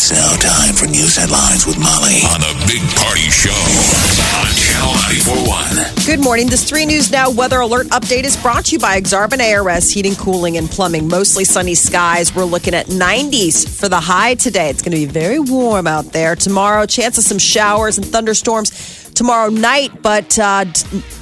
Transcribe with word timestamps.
It's 0.00 0.12
now 0.12 0.36
time 0.36 0.76
for 0.76 0.86
news 0.86 1.16
headlines 1.16 1.66
with 1.66 1.76
Molly 1.76 2.22
on 2.32 2.38
the 2.38 2.54
Big 2.68 2.82
Party 2.94 3.28
Show 3.30 3.50
on 3.50 4.46
Channel 4.54 4.94
941. 4.94 6.06
Good 6.06 6.22
morning. 6.22 6.46
This 6.46 6.62
3 6.62 6.86
News 6.86 7.10
Now 7.10 7.32
weather 7.32 7.58
alert 7.58 7.88
update 7.88 8.22
is 8.22 8.36
brought 8.36 8.66
to 8.66 8.72
you 8.74 8.78
by 8.78 9.00
Exarban 9.00 9.40
ARS 9.40 9.90
Heating, 9.90 10.14
Cooling, 10.14 10.56
and 10.56 10.70
Plumbing. 10.70 11.08
Mostly 11.08 11.44
sunny 11.44 11.74
skies. 11.74 12.32
We're 12.32 12.44
looking 12.44 12.74
at 12.74 12.86
90s 12.86 13.68
for 13.68 13.88
the 13.88 13.98
high 13.98 14.36
today. 14.36 14.70
It's 14.70 14.82
going 14.82 14.92
to 14.92 14.98
be 14.98 15.04
very 15.04 15.40
warm 15.40 15.88
out 15.88 16.12
there. 16.12 16.36
Tomorrow, 16.36 16.86
chance 16.86 17.18
of 17.18 17.24
some 17.24 17.40
showers 17.40 17.98
and 17.98 18.06
thunderstorms 18.06 18.70
tomorrow 19.18 19.50
night, 19.50 20.00
but 20.00 20.38
uh, 20.38 20.64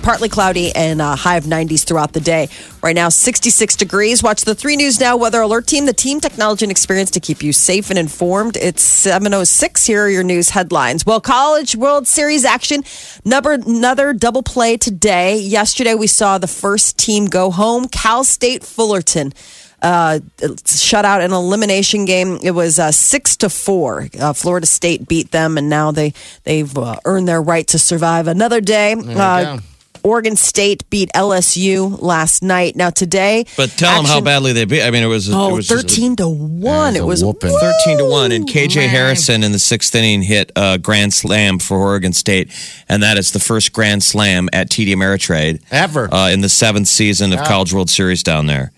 partly 0.02 0.28
cloudy 0.28 0.70
and 0.76 1.00
a 1.00 1.16
high 1.16 1.38
of 1.38 1.44
90s 1.44 1.82
throughout 1.82 2.12
the 2.12 2.20
day. 2.20 2.50
Right 2.82 2.94
now, 2.94 3.08
66 3.08 3.74
degrees. 3.74 4.22
Watch 4.22 4.44
the 4.44 4.54
3 4.54 4.76
News 4.76 5.00
Now 5.00 5.16
Weather 5.16 5.40
Alert 5.40 5.66
Team, 5.66 5.86
the 5.86 5.94
team 5.94 6.20
technology 6.20 6.66
and 6.66 6.70
experience 6.70 7.10
to 7.12 7.20
keep 7.20 7.42
you 7.42 7.54
safe 7.54 7.88
and 7.88 7.98
informed. 7.98 8.58
It's 8.58 8.82
706. 8.82 9.86
Here 9.86 10.04
are 10.04 10.10
your 10.10 10.22
news 10.22 10.50
headlines. 10.50 11.06
Well, 11.06 11.22
College 11.22 11.74
World 11.74 12.06
Series 12.06 12.44
action. 12.44 12.84
Another, 13.24 13.52
another 13.52 14.12
double 14.12 14.42
play 14.42 14.76
today. 14.76 15.38
Yesterday, 15.38 15.94
we 15.94 16.06
saw 16.06 16.36
the 16.36 16.46
first 16.46 16.98
team 16.98 17.24
go 17.24 17.50
home, 17.50 17.88
Cal 17.88 18.24
State 18.24 18.62
Fullerton 18.62 19.32
uh, 19.82 20.20
shut 20.64 21.04
out 21.04 21.20
an 21.20 21.32
elimination 21.32 22.04
game. 22.04 22.38
It 22.42 22.52
was 22.52 22.78
uh, 22.78 22.92
six 22.92 23.36
to 23.38 23.50
four. 23.50 24.08
Uh, 24.18 24.32
Florida 24.32 24.66
State 24.66 25.06
beat 25.08 25.30
them, 25.30 25.58
and 25.58 25.68
now 25.68 25.90
they 25.90 26.12
they've 26.44 26.76
uh, 26.76 26.96
earned 27.04 27.28
their 27.28 27.42
right 27.42 27.66
to 27.68 27.78
survive 27.78 28.26
another 28.26 28.60
day. 28.60 28.94
Uh, 28.94 29.60
Oregon 30.02 30.36
State 30.36 30.88
beat 30.88 31.10
LSU 31.14 32.00
last 32.00 32.40
night. 32.40 32.76
Now 32.76 32.90
today, 32.90 33.44
but 33.56 33.70
tell 33.70 33.90
action, 33.90 34.04
them 34.04 34.12
how 34.12 34.20
badly 34.20 34.52
they 34.52 34.64
beat. 34.64 34.82
I 34.82 34.92
mean, 34.92 35.02
it 35.02 35.08
was 35.08 35.28
oh, 35.32 35.50
it 35.50 35.54
was 35.54 35.68
13 35.68 36.16
to 36.16 36.28
one. 36.28 36.94
Yeah, 36.94 37.02
it 37.02 37.04
was 37.04 37.24
whooping. 37.24 37.50
woo! 37.50 37.58
thirteen 37.58 37.98
to 37.98 38.04
one, 38.04 38.30
and 38.30 38.48
KJ 38.48 38.86
Harrison 38.88 39.42
in 39.42 39.50
the 39.50 39.58
sixth 39.58 39.92
inning 39.96 40.22
hit 40.22 40.52
a 40.54 40.78
grand 40.78 41.12
slam 41.12 41.58
for 41.58 41.76
Oregon 41.78 42.12
State, 42.12 42.52
and 42.88 43.02
that 43.02 43.18
is 43.18 43.32
the 43.32 43.40
first 43.40 43.72
grand 43.72 44.04
slam 44.04 44.48
at 44.52 44.70
TD 44.70 44.94
Ameritrade 44.94 45.60
Ever. 45.72 46.12
uh, 46.14 46.30
in 46.30 46.40
the 46.40 46.48
seventh 46.48 46.86
season 46.88 47.32
of 47.32 47.40
College 47.40 47.72
World 47.72 47.90
Series 47.90 48.22
down 48.22 48.46
there. 48.46 48.70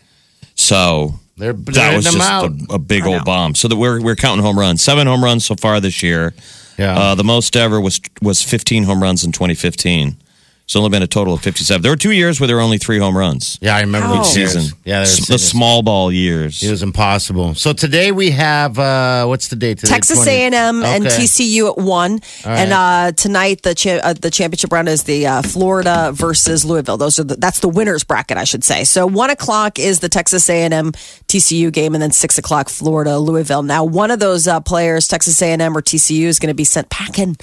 So 0.59 1.14
They're 1.37 1.53
that 1.53 1.97
was 1.97 2.05
just 2.05 2.19
out. 2.20 2.51
a, 2.70 2.75
a 2.75 2.78
big 2.78 3.06
old 3.06 3.25
bomb. 3.25 3.55
So 3.55 3.69
that 3.69 3.77
we're 3.77 4.03
we're 4.03 4.17
counting 4.17 4.45
home 4.45 4.59
runs. 4.59 4.83
Seven 4.83 5.06
home 5.06 5.23
runs 5.23 5.47
so 5.47 5.55
far 5.55 5.81
this 5.81 6.03
year. 6.03 6.34
Yeah. 6.77 6.98
Uh, 6.98 7.15
the 7.15 7.25
most 7.25 7.56
ever 7.56 7.81
was 7.81 8.00
was 8.20 8.42
15 8.42 8.84
home 8.84 9.03
runs 9.03 9.25
in 9.25 9.33
2015. 9.33 10.17
It's 10.69 10.77
only 10.77 10.91
been 10.91 11.02
a 11.02 11.06
total 11.06 11.33
of 11.33 11.41
57. 11.41 11.80
There 11.80 11.91
were 11.91 11.97
two 11.97 12.12
years 12.12 12.38
where 12.38 12.47
there 12.47 12.56
were 12.56 12.61
only 12.62 12.77
three 12.77 12.98
home 12.98 13.16
runs 13.16 13.56
yeah, 13.62 13.74
I 13.74 13.80
remember 13.80 14.08
How? 14.08 14.20
each 14.20 14.27
season. 14.27 14.78
Yeah, 14.84 15.00
S- 15.00 15.27
the 15.27 15.38
small 15.38 15.83
ball 15.83 16.12
years. 16.12 16.62
It 16.62 16.70
was 16.70 16.83
impossible. 16.83 17.55
So 17.55 17.72
today 17.72 18.12
we 18.12 18.33
have 18.33 18.78
uh 18.78 19.25
what's 19.25 19.48
the 19.48 19.56
date 19.56 19.78
today? 19.78 19.92
Texas 19.94 20.19
20 20.22 20.30
A&M 20.30 20.83
and 20.84 21.06
Okay. 21.06 21.16
TCU 21.16 21.70
at 21.70 21.78
one, 21.78 22.20
and 22.44 22.72
uh, 22.75 23.12
tonight 23.12 23.62
the 23.62 23.75
cha- 23.75 24.00
uh, 24.02 24.12
the 24.12 24.30
championship 24.30 24.70
round 24.70 24.91
is 24.91 25.05
the 25.05 25.27
uh, 25.27 25.41
Florida 25.41 26.10
versus 26.12 26.66
Louisville. 26.66 26.98
Those 26.98 27.19
are 27.19 27.25
the, 27.25 27.37
that's 27.37 27.60
the 27.60 27.69
winners 27.70 28.04
bracket, 28.04 28.37
I 28.37 28.44
should 28.44 28.62
say. 28.62 28.84
So 28.84 29.06
one 29.06 29.31
o'clock 29.31 29.78
is 29.78 30.00
the 30.00 30.10
Texas 30.10 30.50
A&M 30.50 30.93
TCU 31.28 31.72
game, 31.72 31.94
and 31.94 32.03
then 32.03 32.10
six 32.10 32.37
o'clock 32.37 32.69
Florida 32.69 33.19
Louisville. 33.19 33.62
Now 33.62 33.84
one 33.84 34.10
of 34.10 34.20
those 34.20 34.47
uh, 34.47 34.60
players, 34.60 35.09
Texas 35.09 35.41
A&M 35.41 35.75
or 35.75 35.81
TCU, 35.81 36.25
is 36.26 36.38
going 36.38 36.48
to 36.48 36.54
be 36.54 36.64
sent 36.64 36.91
packing 36.91 37.37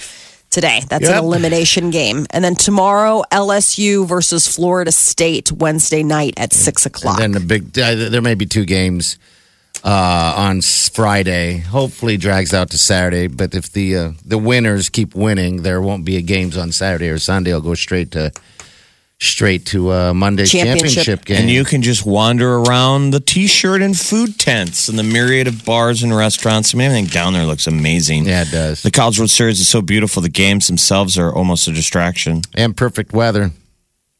today. 0.56 0.80
That's 0.88 1.04
Yep. 1.04 1.18
an 1.18 1.24
elimination 1.24 1.90
game, 1.90 2.18
and 2.30 2.42
then 2.44 2.54
tomorrow 2.56 3.22
LSU 3.30 4.06
versus 4.06 4.42
Florida 4.56 4.90
State 4.90 5.52
Wednesday 5.52 6.02
night 6.02 6.32
at 6.38 6.54
six 6.54 6.86
o'clock. 6.86 7.20
And 7.20 7.34
then 7.34 7.42
the 7.42 7.46
big 7.46 7.62
uh, 7.78 8.08
there 8.12 8.22
may 8.22 8.34
be 8.34 8.46
two 8.46 8.64
games 8.64 9.18
uh 9.84 10.32
on 10.48 10.62
Friday. 10.62 11.58
Hopefully 11.58 12.16
drags 12.16 12.52
out 12.54 12.70
to 12.70 12.78
Saturday, 12.78 13.26
but 13.28 13.54
if 13.54 13.66
the 13.72 13.86
uh, 13.96 14.10
the 14.24 14.38
winners 14.38 14.88
keep 14.88 15.14
winning, 15.14 15.62
there 15.62 15.80
won't 15.82 16.04
be 16.06 16.16
a 16.16 16.22
games 16.22 16.56
on 16.56 16.72
Saturday 16.72 17.10
or 17.10 17.18
Sunday. 17.18 17.52
I'll 17.52 17.60
go 17.60 17.74
straight 17.74 18.10
to 18.12 18.32
straight 19.18 19.64
to 19.66 19.90
uh 19.90 20.12
Monday's 20.14 20.50
Championship. 20.52 20.86
championship, 21.04 21.24
game. 21.24 21.36
and 21.42 21.50
you 21.50 21.64
can 21.64 21.80
just 21.82 22.04
wander 22.04 22.58
around 22.58 23.10
the 23.10 23.20
t-shirt 23.20 23.80
and 23.80 23.98
food 23.98 24.38
tents 24.38 24.88
and 24.88 24.98
the 24.98 25.02
myriad 25.02 25.46
of 25.46 25.64
bars 25.64 26.02
and 26.02 26.14
restaurants. 26.14 26.74
I 26.74 26.78
mean, 26.78 26.86
everything 26.86 27.06
down 27.06 27.32
there 27.32 27.46
looks 27.46 27.66
amazing. 27.66 28.26
Yeah, 28.26 28.42
it 28.42 28.50
does. 28.50 28.82
The 28.82 28.90
College 28.90 29.18
World 29.18 29.30
Series 29.30 29.58
is 29.60 29.68
so 29.68 29.80
beautiful. 29.80 30.20
The 30.22 30.28
games 30.28 30.66
themselves 30.66 31.16
are 31.18 31.32
almost 31.34 31.66
a 31.66 31.72
distraction. 31.72 32.42
and 32.54 32.76
perfect 32.76 33.12
weather. 33.12 33.52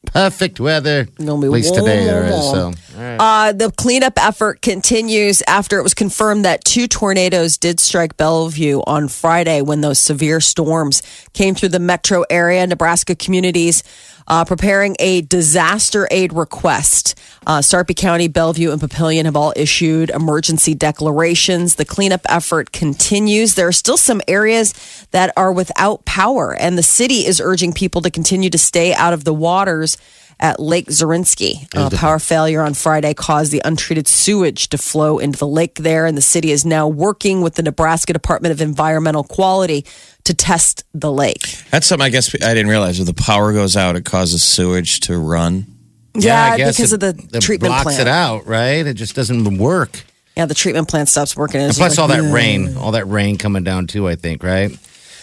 Perfect 0.07 0.61
weather. 0.61 1.09
Gonna 1.19 1.33
At 1.47 1.51
least 1.51 1.73
warm, 1.73 1.85
today 1.85 2.05
there 2.05 2.31
warm, 2.31 2.33
is. 2.33 2.51
So 2.51 2.73
warm. 2.97 3.17
Uh, 3.21 3.53
the 3.53 3.73
cleanup 3.73 4.13
effort 4.25 4.63
continues 4.63 5.43
after 5.49 5.79
it 5.81 5.83
was 5.83 5.95
confirmed 5.95 6.45
that 6.45 6.65
two 6.65 6.87
tornadoes 6.87 7.59
did 7.59 7.81
strike 7.81 8.17
Bellevue 8.17 8.83
on 8.87 9.09
Friday 9.09 9.63
when 9.63 9.81
those 9.81 9.99
severe 9.99 10.41
storms 10.41 11.03
came 11.33 11.57
through 11.57 11.71
the 11.71 11.81
metro 11.81 12.25
area. 12.31 12.65
Nebraska 12.69 13.17
communities 13.17 13.83
uh, 14.29 14.45
preparing 14.45 14.97
a 14.99 15.23
disaster 15.23 16.09
aid 16.11 16.33
request. 16.33 17.19
Uh, 17.47 17.63
Sarpy 17.63 17.95
County, 17.95 18.29
Bellevue, 18.29 18.73
and 18.73 18.81
Papillion 18.81 19.25
have 19.25 19.37
all 19.37 19.53
issued 19.57 20.11
emergency 20.11 20.75
declarations. 20.75 21.77
The 21.77 21.85
cleanup 21.85 22.23
effort 22.29 22.73
continues. 22.73 23.55
There 23.55 23.69
are 23.69 23.73
still 23.73 23.97
some 23.97 24.21
areas 24.27 24.75
that 25.13 25.33
are 25.37 25.53
without 25.53 26.05
power, 26.05 26.55
and 26.55 26.77
the 26.77 26.83
city 26.83 27.27
is 27.27 27.41
urging 27.41 27.73
people 27.73 28.01
to 28.03 28.11
continue 28.11 28.51
to 28.51 28.59
stay 28.59 28.95
out 28.95 29.13
of 29.13 29.25
the 29.25 29.35
waters 29.35 29.97
at 30.39 30.61
Lake 30.61 30.87
Zorinsky. 30.89 31.67
Uh, 31.75 31.89
power 31.91 32.19
failure 32.19 32.63
on 32.63 32.75
Friday 32.75 33.15
caused 33.15 33.53
the 33.53 33.63
untreated 33.65 34.07
sewage 34.07 34.69
to 34.69 34.79
flow 34.79 35.19
into 35.19 35.39
the 35.39 35.47
lake 35.47 35.77
there, 35.77 36.05
and 36.07 36.17
the 36.17 36.23
city 36.23 36.51
is 36.51 36.65
now 36.65 36.87
working 36.87 37.41
with 37.41 37.55
the 37.55 37.63
Nebraska 37.63 38.13
Department 38.13 38.53
of 38.53 38.61
Environmental 38.61 39.25
Quality 39.25 39.87
to 40.25 40.35
test 40.35 40.85
the 40.93 41.11
lake. 41.13 41.65
That's 41.71 41.87
something 41.87 42.05
I 42.05 42.11
guess 42.11 42.35
I 42.35 42.53
didn't 42.55 42.69
realize. 42.69 43.01
If 43.01 43.07
the 43.07 43.15
power 43.15 43.53
goes 43.53 43.77
out, 43.77 43.97
it 43.97 44.05
causes 44.05 44.43
sewage 44.43 45.01
to 45.01 45.17
run. 45.19 45.67
Yeah, 46.15 46.53
I 46.53 46.57
guess 46.57 46.77
because 46.77 46.93
it- 46.93 47.03
of 47.03 47.31
the 47.31 47.37
it 47.39 47.41
treatment 47.41 47.71
blocks 47.73 47.85
plant. 47.85 48.01
it 48.01 48.09
out, 48.09 48.47
right? 48.47 48.87
It 48.87 48.95
just 48.95 49.15
doesn't 49.15 49.59
work. 49.59 50.03
Yeah, 50.37 50.45
the 50.47 50.55
treatment 50.55 50.89
plant 50.89 51.09
stops 51.09 51.35
working. 51.37 51.61
And 51.63 51.71
It's 51.71 51.79
plus, 51.79 51.93
like, 51.97 51.99
all 51.99 52.09
that 52.09 52.21
"Ugh." 52.27 52.33
rain, 52.35 52.77
all 52.77 52.93
that 52.93 53.07
rain 53.07 53.39
coming 53.39 53.65
down 53.65 53.87
too. 53.87 54.07
I 54.07 54.17
think, 54.17 54.43
right? 54.43 54.71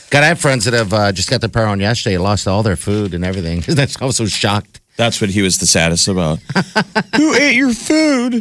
God, 0.09 0.23
I 0.23 0.27
have 0.27 0.39
friends 0.39 0.65
that 0.65 0.73
have 0.73 0.93
uh, 0.93 1.11
just 1.11 1.29
got 1.29 1.41
their 1.41 1.49
power 1.49 1.65
on 1.67 1.79
yesterday, 1.79 2.17
lost 2.17 2.47
all 2.47 2.61
their 2.63 2.75
food 2.75 3.13
and 3.13 3.23
everything. 3.25 3.61
That's 3.67 3.99
I 4.01 4.05
was 4.05 4.17
so 4.17 4.25
shocked. 4.27 4.79
That's 4.95 5.19
what 5.21 5.29
he 5.31 5.41
was 5.41 5.57
the 5.57 5.65
saddest 5.65 6.07
about. 6.07 6.39
Who 7.15 7.33
ate 7.33 7.55
your 7.55 7.73
food? 7.73 8.33
The 8.33 8.39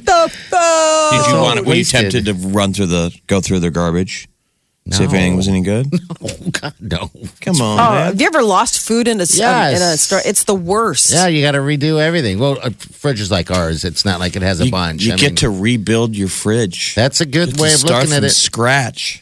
The 0.51 1.09
Did 1.13 1.31
you 1.31 1.37
all 1.37 1.43
want? 1.45 1.61
Were 1.61 1.67
you 1.75 1.81
wasted. 1.81 2.13
tempted 2.13 2.25
to 2.27 2.35
run 2.49 2.73
through 2.75 2.87
the 2.87 3.19
go 3.27 3.41
through 3.41 3.61
their 3.61 3.71
garbage? 3.71 4.29
See 4.91 5.05
if 5.05 5.13
No. 5.13 5.17
anything 5.17 5.37
was 5.37 5.47
any 5.49 5.61
good. 5.63 5.87
Oh 6.25 6.51
God, 6.51 6.75
no. 6.81 7.11
Come 7.41 7.61
on, 7.61 7.79
Oh, 7.81 7.93
man. 7.95 8.07
have 8.07 8.21
you 8.21 8.27
ever 8.27 8.43
lost 8.43 8.81
food 8.81 9.07
in 9.09 9.19
a 9.21 9.23
s- 9.23 9.35
um, 9.35 9.39
Yes. 9.39 9.77
in 9.77 9.83
a 9.89 9.97
store? 9.97 10.21
It's 10.25 10.45
the 10.45 10.55
worst. 10.57 11.11
Yeah, 11.13 11.27
you 11.29 11.41
got 11.41 11.53
to 11.53 11.59
redo 11.59 12.01
everything. 12.01 12.39
Well, 12.39 12.59
a 12.63 12.71
fridge 12.73 13.21
is 13.21 13.31
like 13.31 13.51
ours. 13.51 13.85
It's 13.85 14.05
not 14.05 14.19
like 14.21 14.35
it 14.37 14.43
has 14.43 14.61
a 14.61 14.65
You, 14.67 14.71
bunch. 14.73 15.05
you 15.05 15.13
I 15.13 15.17
get 15.17 15.31
mean, 15.31 15.37
to 15.37 15.51
rebuild 15.51 16.17
your 16.17 16.29
fridge. 16.29 16.95
That's 16.97 17.21
a 17.21 17.27
good 17.27 17.49
You 17.49 17.53
have 17.55 17.61
way 17.61 17.73
of 17.73 17.79
start 17.81 17.93
looking 18.05 18.13
at 18.13 18.19
from 18.19 18.25
it. 18.27 18.31
scratch. 18.31 19.22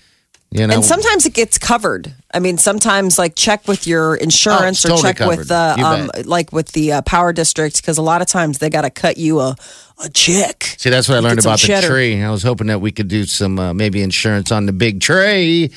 You 0.53 0.67
know, 0.67 0.75
And 0.75 0.85
sometimes 0.85 1.27
it 1.27 1.33
gets 1.35 1.59
covered. 1.59 2.13
I 2.35 2.41
mean, 2.41 2.59
sometimes 2.59 3.19
like 3.19 3.37
check 3.37 3.69
with 3.69 3.87
your 3.87 4.17
insurance 4.17 4.85
Oh, 4.85 4.89
or 4.89 4.97
totally 4.97 5.13
check 5.15 5.29
with 5.29 5.49
the 5.49 5.77
um, 5.85 6.11
like 6.25 6.53
with 6.53 6.73
the 6.73 6.93
uh, 6.95 7.03
power 7.03 7.33
district 7.33 7.77
because 7.77 7.99
a 7.99 8.03
lot 8.03 8.21
of 8.21 8.27
times 8.27 8.59
they 8.59 8.69
got 8.69 8.83
to 8.83 8.91
cut 8.91 9.17
you 9.17 9.39
a 9.41 9.57
a 10.03 10.09
check. 10.09 10.65
See, 10.79 10.91
that's 10.91 11.09
what 11.09 11.19
I 11.19 11.21
learned 11.21 11.39
about 11.41 11.61
the 11.61 11.67
cheddar. 11.69 11.87
tree. 11.87 12.21
I 12.23 12.31
was 12.31 12.43
hoping 12.43 12.67
that 12.69 12.81
we 12.81 12.91
could 12.91 13.07
do 13.09 13.25
some 13.27 13.59
uh, 13.61 13.75
maybe 13.75 14.03
insurance 14.03 14.51
on 14.51 14.67
the 14.67 14.73
big 14.73 15.01
tree, 15.01 15.71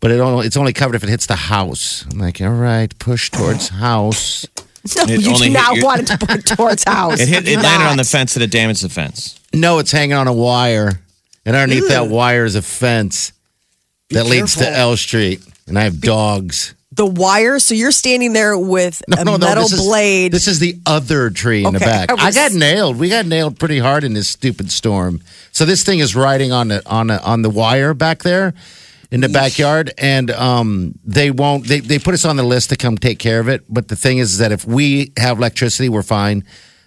but 0.00 0.10
it 0.12 0.20
only, 0.20 0.46
it's 0.46 0.56
only 0.56 0.72
covered 0.72 0.94
if 0.94 1.02
it 1.02 1.08
hits 1.10 1.26
the 1.26 1.34
house. 1.36 2.06
I'm 2.10 2.18
like, 2.18 2.40
all 2.40 2.48
right, 2.50 2.96
push 2.98 3.30
towards 3.30 3.68
house. 3.68 4.46
No, 4.96 5.04
It 5.04 5.22
you 5.22 5.30
only 5.32 5.46
do 5.48 5.52
hit 5.52 5.52
not 5.54 5.76
your- 5.76 5.84
want 5.86 6.00
it 6.02 6.06
to 6.08 6.18
put 6.18 6.44
towards 6.44 6.84
house. 6.86 7.18
It 7.18 7.26
hit. 7.26 7.48
It 7.48 7.56
landed 7.58 7.86
on 7.88 7.96
the 7.96 8.04
fence 8.04 8.36
and 8.36 8.42
it 8.42 8.50
damaged 8.50 8.82
the 8.84 8.90
fence. 8.90 9.40
No, 9.54 9.78
it's 9.78 9.90
hanging 9.90 10.12
on 10.12 10.28
a 10.28 10.32
wire, 10.32 11.00
and 11.46 11.56
underneath 11.56 11.88
that 11.88 12.08
wire 12.08 12.44
is 12.44 12.54
a 12.54 12.60
fence 12.60 13.32
that 14.14 14.26
leads 14.26 14.56
to. 14.56 14.68
L 14.70 14.96
Street. 14.96 15.40
And 15.66 15.78
I 15.78 15.84
have 15.84 16.00
dogs. 16.00 16.74
the 16.92 17.06
wire. 17.06 17.58
So 17.58 17.74
you're 17.74 17.90
standing 17.90 18.32
there 18.34 18.56
with 18.56 19.02
a 19.10 19.24
metal 19.24 19.38
this 19.64 19.72
is- 19.72 19.80
blade. 19.80 20.30
this 20.32 20.46
is 20.46 20.58
the 20.60 20.76
other 20.86 21.30
tree 21.30 21.64
in 21.64 21.72
the 21.72 21.78
Okay, 21.78 21.84
back. 21.86 22.10
I 22.10 22.14
I, 22.14 22.26
was- 22.26 22.34
got 22.34 22.52
nailed. 22.52 22.96
We 22.98 23.08
got 23.08 23.26
nailed 23.26 23.58
pretty 23.58 23.78
hard 23.78 24.04
in 24.04 24.12
this 24.14 24.28
stupid 24.28 24.70
storm. 24.70 25.20
So 25.52 25.64
this 25.64 25.82
thing 25.84 25.98
is 26.00 26.14
riding 26.14 26.52
on 26.52 26.68
the 26.68 26.82
on 26.88 27.08
the, 27.08 27.22
on 27.22 27.42
the 27.42 27.50
wire 27.50 27.94
back 27.94 28.22
there. 28.22 28.54
in 29.10 29.20
the 29.20 29.28
backyard, 29.28 29.92
and 29.98 30.30
um, 30.32 30.94
they 31.04 31.30
won't. 31.30 31.66
They 31.68 31.78
they 31.80 31.98
put 32.00 32.14
us 32.14 32.24
on 32.24 32.36
the 32.36 32.42
list 32.42 32.70
to 32.70 32.76
come 32.76 32.98
take 32.98 33.18
care 33.20 33.38
of 33.40 33.48
it. 33.48 33.62
But 33.68 33.86
the 33.88 33.94
thing 33.96 34.18
is 34.18 34.38
that 34.38 34.50
if 34.52 34.64
we 34.66 35.12
have 35.16 35.38
electricity, 35.38 35.88
we're 35.88 36.02
fine. 36.02 36.42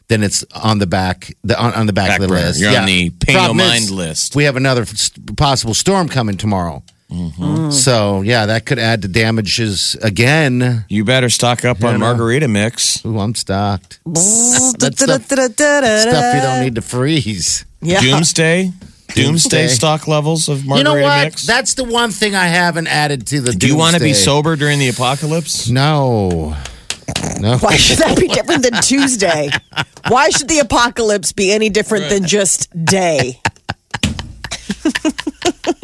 Then 0.10 0.24
it's 0.24 0.44
on 0.54 0.80
the 0.80 0.88
back, 0.88 1.34
the 1.44 1.58
on, 1.62 1.74
on 1.74 1.86
the 1.86 1.94
back, 1.94 2.10
Back 2.10 2.20
of 2.20 2.22
the 2.24 2.28
burner. 2.30 2.48
list. 2.48 2.60
You're 2.60 2.78
on 2.78 2.86
the 2.86 3.10
pay 3.12 3.34
no 3.34 3.40
Problem 3.40 3.60
is, 3.62 3.68
mind 3.68 3.90
list. 3.92 4.36
We 4.36 4.44
have 4.46 4.56
another 4.58 4.82
s- 4.84 5.12
possible 5.38 5.74
storm 5.74 6.08
coming 6.10 6.38
tomorrow. 6.38 6.82
Mm-hmm. 7.12 7.72
So 7.72 8.22
yeah, 8.22 8.48
that 8.48 8.66
could 8.66 8.80
add 8.80 9.02
to 9.04 9.08
damages 9.08 9.96
again. 10.04 10.86
You 10.90 11.06
better 11.06 11.30
stock 11.30 11.64
up 11.64 11.84
on 11.84 12.00
margarita 12.00 12.48
mix. 12.48 13.06
Ooh, 13.06 13.18
I'm 13.20 13.34
stocked. 13.34 14.00
That's 14.06 14.74
That's 14.74 15.02
stuff, 15.02 15.24
stuff 15.24 16.36
you 16.36 16.42
don't 16.42 16.64
need 16.64 16.76
to 16.76 16.82
freeze. 16.82 17.66
Yeah. 17.82 18.02
Doomsday? 18.02 18.72
Doomsday 19.08 19.24
Doomsday. 19.24 19.68
stock 19.70 20.08
levels 20.08 20.50
of 20.50 20.66
margarita 20.66 20.90
You 20.90 20.96
know 20.96 21.02
what? 21.02 21.24
mix? 21.24 21.48
That's 21.48 21.76
the 21.76 21.86
one 21.86 22.12
thing 22.12 22.36
I 22.36 22.48
haven't 22.48 22.88
added 22.88 23.26
to 23.28 23.40
the. 23.40 23.54
Do 23.54 23.68
you 23.68 23.78
want 23.78 23.96
to 23.96 24.02
be 24.02 24.08
doomsday. 24.08 24.24
sober 24.26 24.56
during 24.58 24.80
the 24.80 24.90
apocalypse? 24.90 25.70
No. 25.70 26.58
No. 27.40 27.58
Why 27.58 27.78
should 27.78 28.00
that 28.00 28.20
be 28.20 28.28
different 28.28 28.64
than 28.64 28.74
Tuesday? 28.82 29.50
Why 30.10 30.30
should 30.30 30.50
the 30.50 30.60
apocalypse 30.60 31.32
be 31.32 31.52
any 31.52 31.70
different 31.70 32.10
than 32.10 32.26
just 32.28 32.70
day? 32.86 33.40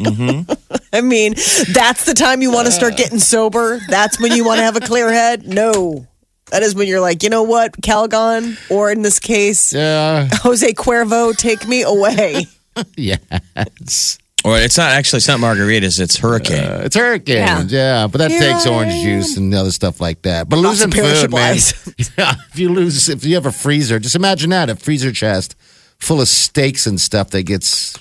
I 0.92 1.00
mean, 1.00 1.32
that's 1.72 2.04
the 2.04 2.14
time 2.14 2.42
you 2.42 2.52
want 2.52 2.66
to 2.66 2.72
start 2.72 2.96
getting 2.96 3.18
sober. 3.18 3.80
That's 3.88 4.20
when 4.20 4.32
you 4.32 4.44
want 4.44 4.58
to 4.58 4.64
have 4.64 4.76
a 4.76 4.80
clear 4.80 5.12
head. 5.12 5.46
No, 5.46 6.06
that 6.50 6.62
is 6.62 6.74
when 6.74 6.86
you're 6.88 7.00
like, 7.00 7.22
you 7.22 7.30
know 7.30 7.42
what, 7.42 7.72
Calgon, 7.80 8.56
or 8.70 8.90
in 8.92 9.02
this 9.02 9.18
case, 9.18 9.72
Yeah. 9.72 10.28
Jose 10.42 10.72
Cuervo, 10.74 11.36
take 11.36 11.66
me 11.66 11.82
away. 11.82 12.46
Yes. 12.96 14.18
Or 14.44 14.58
it's 14.58 14.76
not 14.76 14.90
actually, 14.92 15.18
it's 15.18 15.28
not 15.28 15.38
margaritas, 15.40 16.00
it's 16.00 16.16
hurricane. 16.18 16.64
Uh, 16.64 16.82
it's 16.84 16.96
hurricanes, 16.96 17.72
yeah. 17.72 18.06
But 18.08 18.18
that 18.18 18.30
Here 18.32 18.40
takes 18.40 18.66
I 18.66 18.74
orange 18.74 18.92
am. 18.92 19.02
juice 19.04 19.36
and 19.36 19.54
other 19.54 19.70
stuff 19.70 20.00
like 20.00 20.22
that. 20.22 20.48
But 20.48 20.58
Lots 20.58 20.82
of 20.82 20.92
losing 20.94 21.02
food, 21.04 21.30
perishable 21.30 21.38
man. 21.38 21.56
Yeah, 22.18 22.34
if 22.52 22.58
you 22.58 22.68
lose, 22.70 23.08
if 23.08 23.24
you 23.24 23.36
have 23.36 23.46
a 23.46 23.52
freezer, 23.52 23.98
just 23.98 24.16
imagine 24.16 24.50
that 24.50 24.68
a 24.68 24.76
freezer 24.76 25.12
chest 25.12 25.54
full 25.98 26.20
of 26.20 26.28
steaks 26.28 26.86
and 26.86 27.00
stuff 27.00 27.30
that 27.30 27.44
gets 27.44 27.96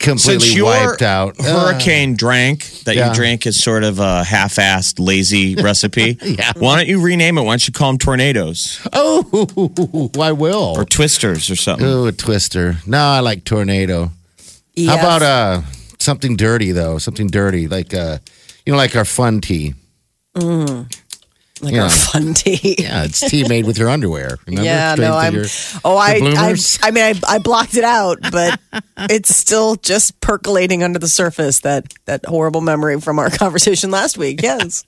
completely 0.00 0.40
Since 0.40 0.54
your 0.56 0.64
wiped 0.66 1.02
out. 1.02 1.38
Uh, 1.38 1.44
hurricane 1.72 2.16
drank 2.16 2.64
that 2.84 2.96
Yeah. 2.96 3.08
you 3.08 3.14
drank 3.14 3.46
is 3.46 3.62
sort 3.62 3.84
of 3.84 4.00
a 4.00 4.24
half-assed, 4.24 4.98
lazy 4.98 5.54
recipe. 5.62 6.18
Yeah. 6.22 6.52
Why 6.56 6.76
don't 6.76 6.88
you 6.88 7.00
rename 7.00 7.38
it? 7.38 7.42
Why 7.42 7.52
don't 7.52 7.66
you 7.68 7.72
call 7.72 7.90
them 7.90 7.98
tornadoes 7.98 8.80
oh, 8.92 10.10
I 10.20 10.32
will. 10.32 10.74
or 10.76 10.84
twisters 10.84 11.50
or 11.50 11.56
something? 11.56 11.86
Ooh, 11.86 12.06
a 12.06 12.12
twister. 12.12 12.78
No, 12.86 12.98
I 12.98 13.20
like 13.20 13.44
tornado. 13.44 14.10
How 14.86 14.94
about 14.98 15.22
uh 15.22 15.62
something 15.98 16.36
dirty 16.36 16.72
though? 16.72 16.98
Something 16.98 17.28
dirty 17.28 17.68
like 17.68 17.92
uh 17.94 18.18
you 18.64 18.72
know 18.72 18.78
like 18.78 18.96
our 18.96 19.04
fun 19.04 19.40
tea. 19.40 19.74
Like 21.62 21.74
yeah. 21.74 21.84
our 21.84 21.90
fun 21.90 22.34
tea? 22.34 22.76
Yeah, 22.78 23.04
it's 23.04 23.20
tea 23.20 23.46
made 23.48 23.66
with 23.66 23.78
your 23.78 23.90
underwear. 23.90 24.38
Remember? 24.46 24.64
Yeah, 24.64 24.94
Straight 24.94 25.06
no, 25.08 25.16
I'm. 25.16 25.34
your- 25.34 25.44
oh, 25.84 25.96
I, 25.96 26.20
I. 26.36 26.54
I 26.82 26.90
mean, 26.90 27.04
I, 27.04 27.14
I 27.28 27.38
blocked 27.38 27.76
it 27.76 27.84
out, 27.84 28.18
but 28.30 28.58
it's 28.98 29.34
still 29.34 29.76
just 29.76 30.20
percolating 30.20 30.82
under 30.82 30.98
the 30.98 31.08
surface. 31.08 31.60
That 31.60 31.92
that 32.06 32.24
horrible 32.24 32.60
memory 32.60 33.00
from 33.00 33.18
our 33.18 33.30
conversation 33.36 33.90
last 33.90 34.16
week. 34.18 34.42
Yes, 34.42 34.84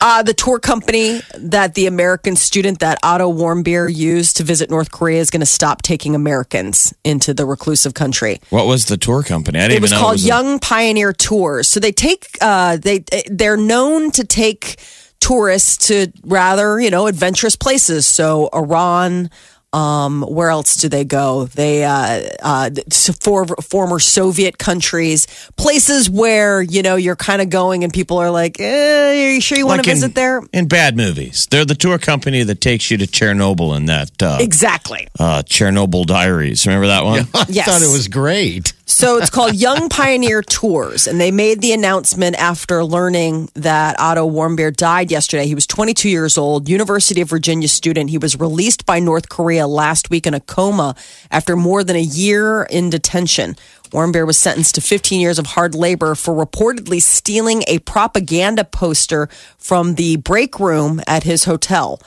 uh, 0.00 0.22
the 0.22 0.34
tour 0.34 0.58
company 0.58 1.20
that 1.38 1.74
the 1.74 1.86
American 1.86 2.36
student 2.36 2.80
that 2.80 2.98
Otto 3.02 3.32
Warmbier 3.32 3.92
used 3.94 4.36
to 4.38 4.42
visit 4.44 4.70
North 4.70 4.90
Korea 4.90 5.20
is 5.20 5.30
going 5.30 5.40
to 5.40 5.46
stop 5.46 5.82
taking 5.82 6.14
Americans 6.14 6.94
into 7.04 7.34
the 7.34 7.44
reclusive 7.44 7.94
country. 7.94 8.40
What 8.50 8.66
was 8.66 8.86
the 8.86 8.96
tour 8.96 9.22
company? 9.22 9.58
I 9.58 9.62
didn't 9.68 9.72
It 9.72 9.74
even 9.76 9.82
was 9.82 9.90
know 9.92 9.98
called 9.98 10.12
it 10.12 10.14
was 10.16 10.24
a- 10.24 10.28
Young 10.28 10.58
Pioneer 10.58 11.12
Tours. 11.12 11.68
So 11.68 11.80
they 11.80 11.92
take 11.92 12.26
uh, 12.40 12.76
they 12.76 13.04
they're 13.30 13.56
known 13.56 14.10
to 14.12 14.24
take 14.24 14.80
tourists 15.20 15.88
to 15.88 16.12
rather 16.24 16.80
you 16.80 16.90
know 16.90 17.06
adventurous 17.06 17.56
places. 17.56 18.06
So 18.06 18.48
Iran. 18.52 19.30
Um, 19.72 20.22
where 20.22 20.50
else 20.50 20.74
do 20.74 20.88
they 20.88 21.04
go? 21.04 21.44
They 21.44 21.84
uh, 21.84 22.22
uh, 22.42 22.70
so 22.90 23.12
for 23.20 23.46
former 23.62 24.00
Soviet 24.00 24.58
countries, 24.58 25.28
places 25.56 26.10
where 26.10 26.60
you 26.60 26.82
know 26.82 26.96
you're 26.96 27.14
kind 27.14 27.40
of 27.40 27.50
going, 27.50 27.84
and 27.84 27.92
people 27.92 28.18
are 28.18 28.32
like, 28.32 28.58
eh, 28.58 29.10
"Are 29.10 29.32
you 29.34 29.40
sure 29.40 29.56
you 29.56 29.68
want 29.68 29.84
to 29.84 29.88
in- 29.88 29.94
visit 29.94 30.16
there?" 30.16 30.42
In 30.52 30.66
bad 30.66 30.96
movies. 30.96 31.46
They're 31.52 31.64
the 31.64 31.76
tour 31.76 31.98
company 32.00 32.42
that 32.42 32.60
takes 32.60 32.90
you 32.90 32.96
to 32.98 33.06
Chernobyl 33.06 33.76
in 33.76 33.86
that 33.86 34.20
uh, 34.20 34.38
Exactly. 34.40 35.06
uh, 35.20 35.44
Chernobyl 35.46 36.04
Diaries. 36.04 36.66
Remember 36.66 36.88
that 36.88 37.04
one? 37.04 37.28
I 37.34 37.46
Yes. 37.48 37.66
thought 37.66 37.82
it 37.82 37.92
was 37.92 38.08
great. 38.08 38.72
So 38.90 39.18
it's 39.18 39.30
called 39.30 39.54
Young 39.54 39.88
Pioneer 39.88 40.42
Tours, 40.42 41.06
and 41.06 41.20
they 41.20 41.30
made 41.30 41.60
the 41.60 41.72
announcement 41.72 42.34
after 42.36 42.84
learning 42.84 43.48
that 43.54 43.94
Otto 44.00 44.28
Warmbier 44.28 44.76
died 44.76 45.12
yesterday. 45.12 45.46
He 45.46 45.54
was 45.54 45.64
22 45.68 46.08
years 46.08 46.36
old, 46.36 46.68
University 46.68 47.20
of 47.20 47.30
Virginia 47.30 47.68
student. 47.68 48.10
He 48.10 48.18
was 48.18 48.38
released 48.38 48.86
by 48.86 48.98
North 48.98 49.28
Korea 49.28 49.68
last 49.68 50.10
week 50.10 50.26
in 50.26 50.34
a 50.34 50.40
coma 50.40 50.96
after 51.30 51.54
more 51.54 51.84
than 51.84 51.94
a 51.94 52.00
year 52.00 52.64
in 52.64 52.90
detention. 52.90 53.54
Warmbier 53.92 54.26
was 54.26 54.38
sentenced 54.38 54.74
to 54.74 54.80
15 54.80 55.20
years 55.20 55.38
of 55.38 55.46
hard 55.46 55.76
labor 55.76 56.16
for 56.16 56.34
reportedly 56.34 57.00
stealing 57.00 57.62
a 57.68 57.78
propaganda 57.78 58.64
poster 58.64 59.28
from 59.56 59.94
the 59.94 60.16
break 60.16 60.58
room 60.58 61.00
at 61.06 61.22
his 61.22 61.44
hotel. 61.44 62.00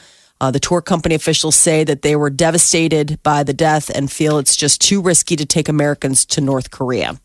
Uh, 0.44 0.52
the 0.52 0.60
tour 0.60 0.82
company 0.82 1.16
officials 1.16 1.56
say 1.56 1.86
that 1.86 2.02
they 2.02 2.18
were 2.18 2.30
devastated 2.30 3.18
by 3.24 3.44
the 3.44 3.54
death 3.54 3.90
and 3.96 4.12
feel 4.12 4.38
it's 4.38 4.58
just 4.58 4.82
too 4.82 5.02
risky 5.02 5.38
to 5.38 5.46
take 5.46 5.70
Americans 5.70 6.26
to 6.26 6.42
North 6.42 6.70
Korea. 6.70 7.18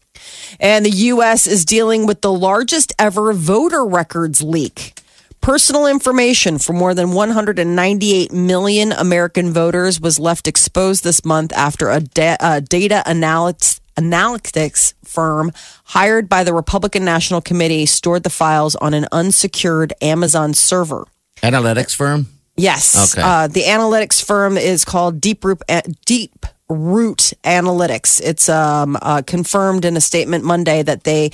And 0.61 0.87
the 0.87 0.91
U.S. 1.11 1.49
is 1.49 1.65
dealing 1.65 2.07
with 2.07 2.21
the 2.21 2.33
largest 2.33 2.93
ever 2.97 3.33
voter 3.33 3.85
records 3.85 4.41
leak. 4.41 5.01
Personal 5.41 5.89
information 5.89 6.59
for 6.59 6.73
more 6.73 6.95
than 6.95 7.11
198 7.11 8.31
million 8.31 8.93
American 8.93 9.53
voters 9.53 10.01
was 10.01 10.21
left 10.21 10.47
exposed 10.47 11.03
this 11.03 11.25
month 11.25 11.53
after 11.55 11.91
a, 11.91 11.99
da- 11.99 12.37
a 12.39 12.61
data 12.61 13.03
analytics, 13.05 13.81
analytics 13.97 14.95
firm 15.05 15.51
hired 15.87 16.29
by 16.29 16.45
the 16.45 16.55
Republican 16.55 17.05
National 17.05 17.41
Committee 17.41 17.85
stored 17.85 18.23
the 18.23 18.31
files 18.31 18.77
on 18.77 18.95
an 18.95 19.09
unsecured 19.11 19.93
Amazon 20.01 20.55
server. 20.55 21.05
Analytics 21.43 21.97
firm. 21.97 22.29
Yes. 22.59 23.15
Okay. 23.15 23.23
Uh, 23.23 23.47
the 23.47 23.63
analytics 23.63 24.23
firm 24.25 24.57
is 24.57 24.85
called 24.85 25.21
Deep 25.21 25.45
Root, 25.45 25.63
Deep 26.05 26.47
Root 26.69 27.33
Analytics. 27.45 28.21
It's 28.23 28.49
um, 28.49 28.97
uh, 29.01 29.23
confirmed 29.27 29.85
in 29.85 29.97
a 29.97 30.01
statement 30.01 30.45
Monday 30.45 30.83
that 30.83 31.05
they 31.05 31.31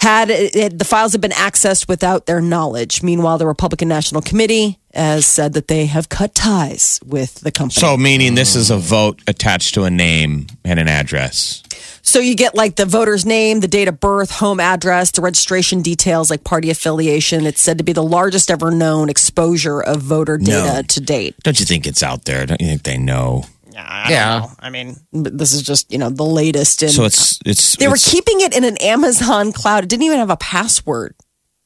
had 0.00 0.30
it, 0.30 0.78
the 0.78 0.84
files 0.84 1.12
have 1.12 1.20
been 1.20 1.32
accessed 1.32 1.86
without 1.86 2.26
their 2.26 2.40
knowledge. 2.40 3.02
Meanwhile, 3.02 3.38
the 3.38 3.46
Republican 3.46 3.88
National 3.88 4.22
Committee 4.22 4.79
has 4.94 5.24
said 5.26 5.52
that 5.52 5.68
they 5.68 5.86
have 5.86 6.08
cut 6.08 6.34
ties 6.34 7.00
with 7.06 7.36
the 7.40 7.50
company. 7.52 7.80
So, 7.80 7.96
meaning 7.96 8.34
this 8.34 8.56
is 8.56 8.70
a 8.70 8.76
vote 8.76 9.22
attached 9.26 9.74
to 9.74 9.84
a 9.84 9.90
name 9.90 10.46
and 10.64 10.78
an 10.80 10.88
address. 10.88 11.62
So 12.02 12.18
you 12.18 12.34
get 12.34 12.54
like 12.54 12.76
the 12.76 12.86
voter's 12.86 13.24
name, 13.26 13.60
the 13.60 13.68
date 13.68 13.86
of 13.86 14.00
birth, 14.00 14.30
home 14.30 14.58
address, 14.58 15.10
the 15.12 15.20
registration 15.22 15.82
details, 15.82 16.30
like 16.30 16.44
party 16.44 16.70
affiliation. 16.70 17.46
It's 17.46 17.60
said 17.60 17.78
to 17.78 17.84
be 17.84 17.92
the 17.92 18.02
largest 18.02 18.50
ever 18.50 18.70
known 18.70 19.08
exposure 19.08 19.80
of 19.80 20.00
voter 20.02 20.38
data 20.38 20.76
No. 20.76 20.82
to 20.82 21.00
date. 21.00 21.36
Don't 21.42 21.60
you 21.60 21.66
think 21.66 21.86
it's 21.86 22.02
out 22.02 22.24
there? 22.24 22.46
Don't 22.46 22.60
you 22.60 22.66
think 22.66 22.82
they 22.82 22.98
know? 22.98 23.44
yeah. 23.72 24.46
I 24.58 24.70
mean, 24.70 24.96
but 25.12 25.36
this 25.38 25.52
is 25.52 25.62
just 25.62 25.90
you 25.92 25.98
know 25.98 26.10
the 26.10 26.24
latest. 26.24 26.82
In 26.82 26.88
So 26.88 27.04
it's 27.04 27.38
it's 27.46 27.76
they 27.76 27.88
were 27.88 27.96
keeping 27.96 28.40
it 28.40 28.56
in 28.56 28.64
an 28.64 28.76
Amazon 28.78 29.52
cloud. 29.52 29.84
It 29.84 29.88
didn't 29.90 30.04
even 30.04 30.18
have 30.18 30.30
a 30.30 30.36
password. 30.36 31.14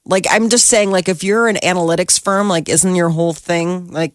Like 0.06 0.26
I'm 0.30 0.48
just 0.50 0.66
saying, 0.66 0.90
like 0.90 1.08
if 1.08 1.24
you're 1.24 1.48
an 1.48 1.56
analytics 1.56 2.20
firm, 2.22 2.48
like 2.48 2.68
isn't 2.68 2.94
your 2.94 3.10
whole 3.10 3.32
thing 3.32 3.90
like 3.90 4.12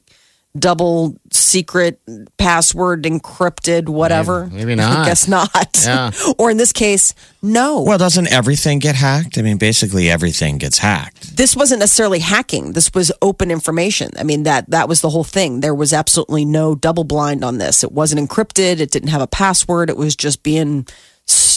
double 0.58 1.16
secret 1.32 2.00
password 2.38 3.04
encrypted 3.04 3.88
whatever? 3.88 4.46
Maybe- 4.48 4.58
maybe 4.58 4.76
not. 4.76 4.98
I 5.00 5.06
guess 5.10 5.28
not. 5.28 5.82
Yeah. 5.84 6.12
or 6.40 6.50
in 6.52 6.58
this 6.58 6.74
case, 6.74 7.14
no. 7.42 7.82
Well, 7.84 7.98
doesn't 8.00 8.32
everything 8.32 8.80
get 8.80 8.96
hacked? 8.96 9.38
I 9.38 9.42
mean, 9.44 9.58
basically 9.58 10.10
everything 10.10 10.58
gets 10.58 10.80
hacked. 10.80 11.38
this 11.38 11.56
wasn't 11.56 11.80
necessarily 11.80 12.20
hacking. 12.20 12.74
This 12.74 12.92
was 12.94 13.12
open 13.22 13.52
information. 13.52 14.10
I 14.18 14.24
mean 14.24 14.44
that 14.44 14.70
that 14.72 14.90
was 14.90 15.02
the 15.02 15.10
whole 15.10 15.24
thing. 15.24 15.60
There 15.62 15.76
was 15.76 15.94
absolutely 15.94 16.46
no 16.46 16.76
double 16.76 17.04
blind 17.04 17.44
on 17.44 17.58
this. 17.60 17.84
It 17.84 17.92
wasn't 17.92 18.28
encrypted. 18.28 18.80
It 18.80 18.92
didn't 18.92 19.10
have 19.10 19.22
a 19.22 19.28
password. 19.28 19.90
It 19.90 19.98
was 19.98 20.16
just 20.16 20.44
being 20.44 20.88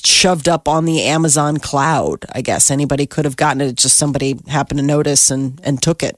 shoved 0.05 0.49
up 0.49 0.69
on 0.69 0.85
the 0.85 1.03
Amazon 1.03 1.59
cloud. 1.59 2.25
I 2.33 2.41
guess 2.43 2.71
anybody 2.71 3.07
could 3.07 3.25
have 3.25 3.37
gotten 3.37 3.61
it. 3.61 3.77
Just 3.77 3.97
somebody 3.97 4.37
happened 4.49 4.79
to 4.81 4.85
notice 4.87 5.31
and 5.31 5.61
and 5.65 5.83
took 5.83 6.03
it. 6.03 6.17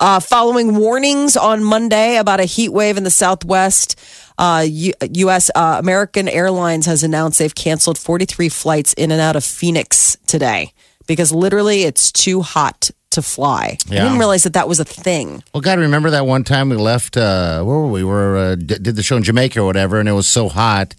Uh, 0.00 0.18
following 0.18 0.74
warnings 0.76 1.36
on 1.36 1.62
Monday 1.62 2.16
about 2.16 2.40
a 2.40 2.44
heat 2.44 2.70
wave 2.70 2.96
in 2.96 3.04
the 3.04 3.10
Southwest, 3.10 3.96
uh, 4.38 4.64
U- 4.68 4.94
U.S. 5.12 5.48
Uh, 5.54 5.76
American 5.78 6.28
Airlines 6.28 6.86
has 6.86 7.04
announced 7.04 7.38
they've 7.38 7.54
canceled 7.54 7.98
43 7.98 8.48
flights 8.48 8.94
in 8.94 9.12
and 9.12 9.20
out 9.20 9.36
of 9.36 9.44
Phoenix 9.44 10.16
today 10.26 10.72
because 11.06 11.30
literally 11.30 11.82
it's 11.82 12.10
too 12.10 12.40
hot 12.42 12.90
to 13.10 13.22
fly. 13.22 13.76
I 13.88 13.94
didn't 13.94 14.18
realize 14.18 14.42
that 14.44 14.54
that 14.54 14.66
was 14.66 14.80
a 14.80 14.84
thing. 14.84 15.44
Well, 15.54 15.60
God, 15.60 15.78
remember 15.78 16.10
that 16.10 16.26
one 16.26 16.42
time 16.44 16.70
we 16.70 16.76
left? 16.76 17.16
Uh, 17.16 17.62
where 17.62 17.76
were 17.76 17.86
we? 17.86 18.02
We 18.02 18.04
were 18.04 18.36
uh, 18.38 18.54
d- 18.56 18.78
did 18.78 18.96
the 18.96 19.02
show 19.02 19.18
in 19.18 19.22
Jamaica 19.22 19.60
or 19.60 19.66
whatever, 19.66 20.00
and 20.00 20.08
it 20.08 20.12
was 20.12 20.26
so 20.26 20.48
hot 20.48 20.94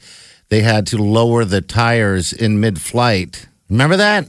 they 0.53 0.61
had 0.61 0.85
to 0.85 0.97
lower 0.99 1.45
the 1.45 1.61
tires 1.61 2.31
in 2.31 2.59
mid-flight. 2.59 3.47
Remember 3.71 3.97
that? 3.97 4.27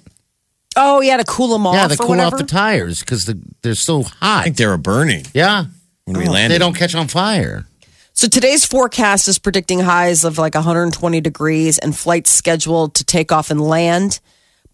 Oh, 0.75 1.02
yeah, 1.02 1.19
to 1.19 1.25
cool 1.25 1.49
them 1.49 1.66
off. 1.66 1.75
yeah, 1.75 1.87
they 1.87 1.97
or 1.97 1.99
cool 1.99 2.09
whatever. 2.09 2.37
off 2.37 2.40
the 2.40 2.47
tires 2.47 3.00
because 3.00 3.26
the, 3.26 3.38
they're 3.61 3.75
so 3.75 4.04
hot. 4.04 4.16
I 4.23 4.26
hot. 4.26 4.45
think 4.45 4.57
they 4.57 4.66
were 4.66 4.78
burning 4.78 5.26
Yeah, 5.35 5.66
when 6.07 6.16
we 6.16 6.26
oh. 6.26 6.33
landed. 6.33 6.54
they 6.54 6.59
don't 6.59 6.75
catch 6.75 6.95
on 6.95 7.09
fire. 7.09 7.66
So 8.14 8.26
today's 8.26 8.64
forecast 8.64 9.28
is 9.28 9.38
predicting 9.38 9.81
highs 9.81 10.25
of 10.25 10.38
like 10.38 10.54
120 10.54 11.21
degrees 11.21 11.76
and 11.76 11.95
flights 11.95 12.31
scheduled 12.31 12.95
to 12.95 13.04
take 13.04 13.31
off 13.31 13.50
and 13.50 13.61
land 13.61 14.21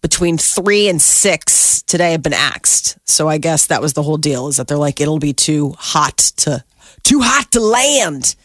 between 0.01 0.37
three 0.37 0.87
and 0.87 1.01
six 1.01 1.81
today 1.81 2.13
have 2.13 2.23
been 2.23 2.31
axed. 2.33 2.97
So 3.03 3.27
I 3.27 3.39
guess 3.39 3.67
that 3.67 3.81
was 3.81 3.91
the 3.91 4.03
whole 4.03 4.15
deal 4.17 4.47
is 4.47 4.55
that 4.55 4.69
they're 4.69 4.77
like, 4.77 5.01
it'll 5.01 5.19
be 5.19 5.33
too 5.33 5.75
hot 5.77 6.17
to, 6.37 6.63
too 7.03 7.19
hot 7.21 7.51
to 7.51 7.59
land. 7.59 8.35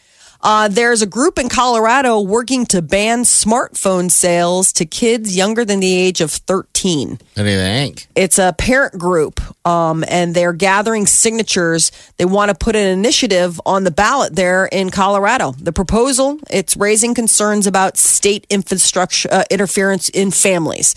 Uh, 0.47 0.69
there's 0.69 1.03
a 1.03 1.07
group 1.07 1.41
in 1.41 1.49
Colorado 1.49 2.21
working 2.21 2.65
to 2.67 2.81
ban 2.81 3.25
smartphone 3.25 4.09
sales 4.09 4.73
to 4.75 4.87
kids 4.87 5.37
younger 5.37 5.65
than 5.65 5.81
the 5.81 5.93
age 5.93 6.21
of 6.21 6.31
13 6.31 7.11
What 7.11 7.19
do 7.35 7.51
you 7.51 7.59
think? 7.59 8.07
it's 8.15 8.39
a 8.39 8.55
parent 8.57 8.97
group 8.97 9.41
um, 9.67 10.05
and 10.07 10.37
they're 10.37 10.53
gathering 10.53 11.07
signatures. 11.07 11.91
They 12.17 12.25
want 12.27 12.51
to 12.51 12.55
put 12.55 12.77
an 12.77 12.87
initiative 12.87 13.61
on 13.67 13.83
the 13.83 13.91
ballot 13.91 14.37
there 14.37 14.67
in 14.67 14.91
colorado. 14.91 15.51
The 15.51 15.73
proposal 15.73 16.39
it's 16.49 16.77
raising 16.77 17.13
concerns 17.13 17.67
about 17.67 17.97
state 17.97 18.47
infrastructure 18.49 19.29
uh, 19.33 19.43
interference 19.51 20.09
in 20.11 20.31
families. 20.31 20.95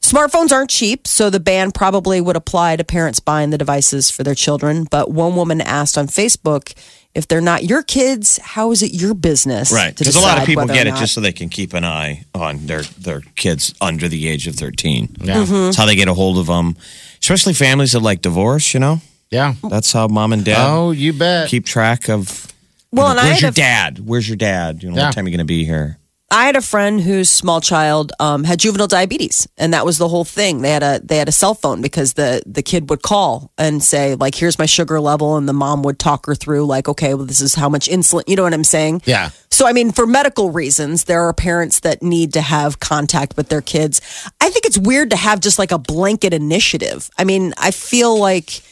Smartphones 0.00 0.52
aren't 0.52 0.70
cheap 0.70 1.06
so 1.06 1.28
the 1.28 1.40
ban 1.40 1.70
probably 1.70 2.22
would 2.22 2.36
apply 2.36 2.76
to 2.76 2.84
parents 2.84 3.20
buying 3.20 3.50
the 3.50 3.58
devices 3.58 4.10
for 4.10 4.22
their 4.22 4.34
children 4.34 4.84
but 4.90 5.10
one 5.10 5.36
woman 5.36 5.60
asked 5.60 5.98
on 5.98 6.06
facebook 6.06 6.72
if 7.16 7.26
they're 7.28 7.40
not 7.52 7.64
your 7.64 7.82
kids 7.82 8.38
how 8.54 8.70
is 8.72 8.82
it 8.82 8.92
your 8.92 9.14
business 9.14 9.72
Right, 9.72 9.96
to 9.96 9.98
because 10.04 10.16
a 10.16 10.20
lot 10.20 10.38
of 10.38 10.44
people 10.46 10.62
whether 10.64 10.74
get 10.74 10.86
it 10.86 10.94
just 10.96 11.14
so 11.14 11.20
they 11.20 11.32
can 11.32 11.48
keep 11.48 11.72
an 11.74 11.84
eye 11.84 12.24
on 12.34 12.66
their 12.66 12.82
their 12.82 13.20
kids 13.34 13.74
under 13.80 14.06
the 14.08 14.28
age 14.28 14.46
of 14.46 14.54
thirteen. 14.54 15.16
Yeah, 15.20 15.36
Mm-hmm. 15.42 15.52
That's 15.66 15.76
how 15.76 15.86
they 15.86 15.96
get 15.96 16.08
a 16.08 16.14
hold 16.14 16.36
of 16.38 16.46
them, 16.46 16.76
especially 17.22 17.54
families 17.54 17.92
that 17.92 18.00
like 18.00 18.20
divorce. 18.22 18.74
You 18.74 18.80
know, 18.80 19.00
yeah. 19.30 19.54
that's 19.70 19.92
how 19.92 20.08
mom 20.08 20.32
and 20.32 20.44
dad 20.44 20.66
Oh, 20.68 20.90
you 20.92 21.12
bet. 21.12 21.48
keep 21.48 21.64
track 21.66 22.08
of. 22.08 22.52
well 22.92 23.08
and 23.10 23.18
I 23.20 23.24
where's 23.24 23.40
had 23.40 23.42
your 23.42 23.50
a- 23.50 23.54
dad? 23.54 23.98
Where's 24.06 24.28
your 24.28 24.36
dad? 24.36 24.82
You 24.82 24.90
know, 24.90 24.96
Yeah. 24.96 25.06
what 25.06 25.14
time 25.14 25.24
are 25.24 25.28
you 25.28 25.36
going 25.36 25.46
to 25.46 25.52
be 25.58 25.64
here? 25.64 25.98
I 26.28 26.46
had 26.46 26.56
a 26.56 26.60
friend 26.60 27.00
whose 27.00 27.30
small 27.30 27.60
child 27.60 28.12
um, 28.18 28.42
had 28.42 28.58
juvenile 28.58 28.88
diabetes, 28.88 29.46
and 29.56 29.72
that 29.72 29.86
was 29.86 29.98
the 29.98 30.08
whole 30.08 30.24
thing. 30.24 30.60
They 30.60 30.70
had 30.70 30.82
a 30.82 31.00
they 31.02 31.18
had 31.18 31.28
a 31.28 31.32
cell 31.32 31.54
phone 31.54 31.80
because 31.80 32.14
the 32.14 32.42
the 32.44 32.62
kid 32.62 32.90
would 32.90 33.02
call 33.02 33.52
and 33.56 33.80
say 33.80 34.16
like, 34.16 34.34
"Here's 34.34 34.58
my 34.58 34.66
sugar 34.66 34.98
level," 34.98 35.36
and 35.36 35.48
the 35.48 35.52
mom 35.52 35.82
would 35.84 36.00
talk 36.00 36.26
her 36.26 36.34
through 36.34 36.66
like, 36.66 36.88
"Okay, 36.88 37.14
well, 37.14 37.26
this 37.26 37.40
is 37.40 37.54
how 37.54 37.68
much 37.68 37.88
insulin." 37.88 38.24
You 38.26 38.34
know 38.34 38.42
what 38.42 38.54
I'm 38.54 38.64
saying? 38.64 39.02
Yeah. 39.04 39.30
So 39.52 39.68
I 39.68 39.72
mean, 39.72 39.92
for 39.92 40.04
medical 40.04 40.50
reasons, 40.50 41.04
there 41.04 41.22
are 41.22 41.32
parents 41.32 41.80
that 41.80 42.02
need 42.02 42.32
to 42.32 42.40
have 42.40 42.80
contact 42.80 43.36
with 43.36 43.48
their 43.48 43.62
kids. 43.62 44.00
I 44.40 44.50
think 44.50 44.66
it's 44.66 44.78
weird 44.78 45.10
to 45.10 45.16
have 45.16 45.38
just 45.38 45.60
like 45.60 45.70
a 45.70 45.78
blanket 45.78 46.34
initiative. 46.34 47.08
I 47.16 47.22
mean, 47.22 47.54
I 47.56 47.70
feel 47.70 48.18
like 48.18 48.62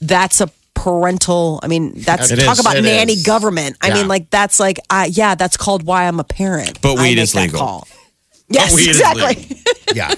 that's 0.00 0.40
a 0.40 0.50
parental. 0.74 1.60
I 1.62 1.68
mean, 1.68 1.92
that's 1.96 2.30
It 2.30 2.40
talk 2.40 2.54
is, 2.54 2.60
about 2.60 2.82
nanny 2.82 3.14
is. 3.14 3.22
government. 3.22 3.76
I 3.80 3.88
Yeah. 3.88 3.94
mean, 3.94 4.08
like 4.08 4.30
that's 4.30 4.60
like, 4.60 4.78
uh, 4.90 5.06
yeah, 5.10 5.34
that's 5.34 5.56
called 5.56 5.82
why 5.84 6.06
I'm 6.06 6.20
a 6.20 6.24
parent. 6.24 6.80
But 6.82 6.98
weed 6.98 7.18
is 7.18 7.34
legal. 7.34 7.58
call. 7.58 7.88
Yes, 8.48 8.76
exactly. 8.76 9.60
Yeah. 9.94 10.12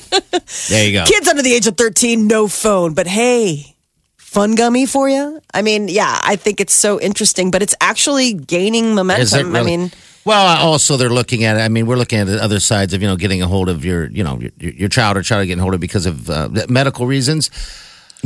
There 0.70 0.86
you 0.86 0.92
go. 0.92 1.04
Kids 1.04 1.28
under 1.28 1.42
the 1.42 1.52
age 1.52 1.66
of 1.66 1.76
13, 1.76 2.26
no 2.26 2.48
phone. 2.48 2.94
But 2.94 3.06
hey, 3.06 3.76
fun 4.16 4.54
gummy 4.54 4.86
for 4.86 5.06
you? 5.08 5.40
I 5.52 5.60
mean, 5.60 5.88
yeah, 5.88 6.18
I 6.22 6.36
think 6.36 6.60
it's 6.60 6.72
so 6.74 6.98
interesting, 6.98 7.50
but 7.50 7.60
it's 7.62 7.74
actually 7.80 8.32
gaining 8.32 8.94
momentum. 8.94 9.54
It 9.54 9.58
I 9.58 9.62
mean, 9.62 9.92
well, 10.24 10.64
also 10.66 10.96
they're 10.96 11.10
looking 11.10 11.44
at. 11.44 11.56
it. 11.58 11.60
I 11.60 11.68
mean, 11.68 11.86
we're 11.86 11.96
looking 11.96 12.18
at 12.20 12.26
the 12.26 12.42
other 12.42 12.58
sides 12.58 12.94
of 12.94 13.02
you 13.02 13.08
know 13.08 13.16
getting 13.16 13.42
a 13.42 13.46
hold 13.46 13.68
of 13.68 13.84
your 13.84 14.08
you 14.08 14.24
know 14.24 14.40
your, 14.40 14.72
your 14.72 14.88
child 14.88 15.16
or 15.18 15.22
child 15.22 15.46
getting 15.46 15.58
a 15.60 15.62
hold 15.62 15.74
of 15.74 15.80
because 15.80 16.06
of 16.06 16.30
uh, 16.30 16.48
medical 16.68 17.06
reasons. 17.06 17.50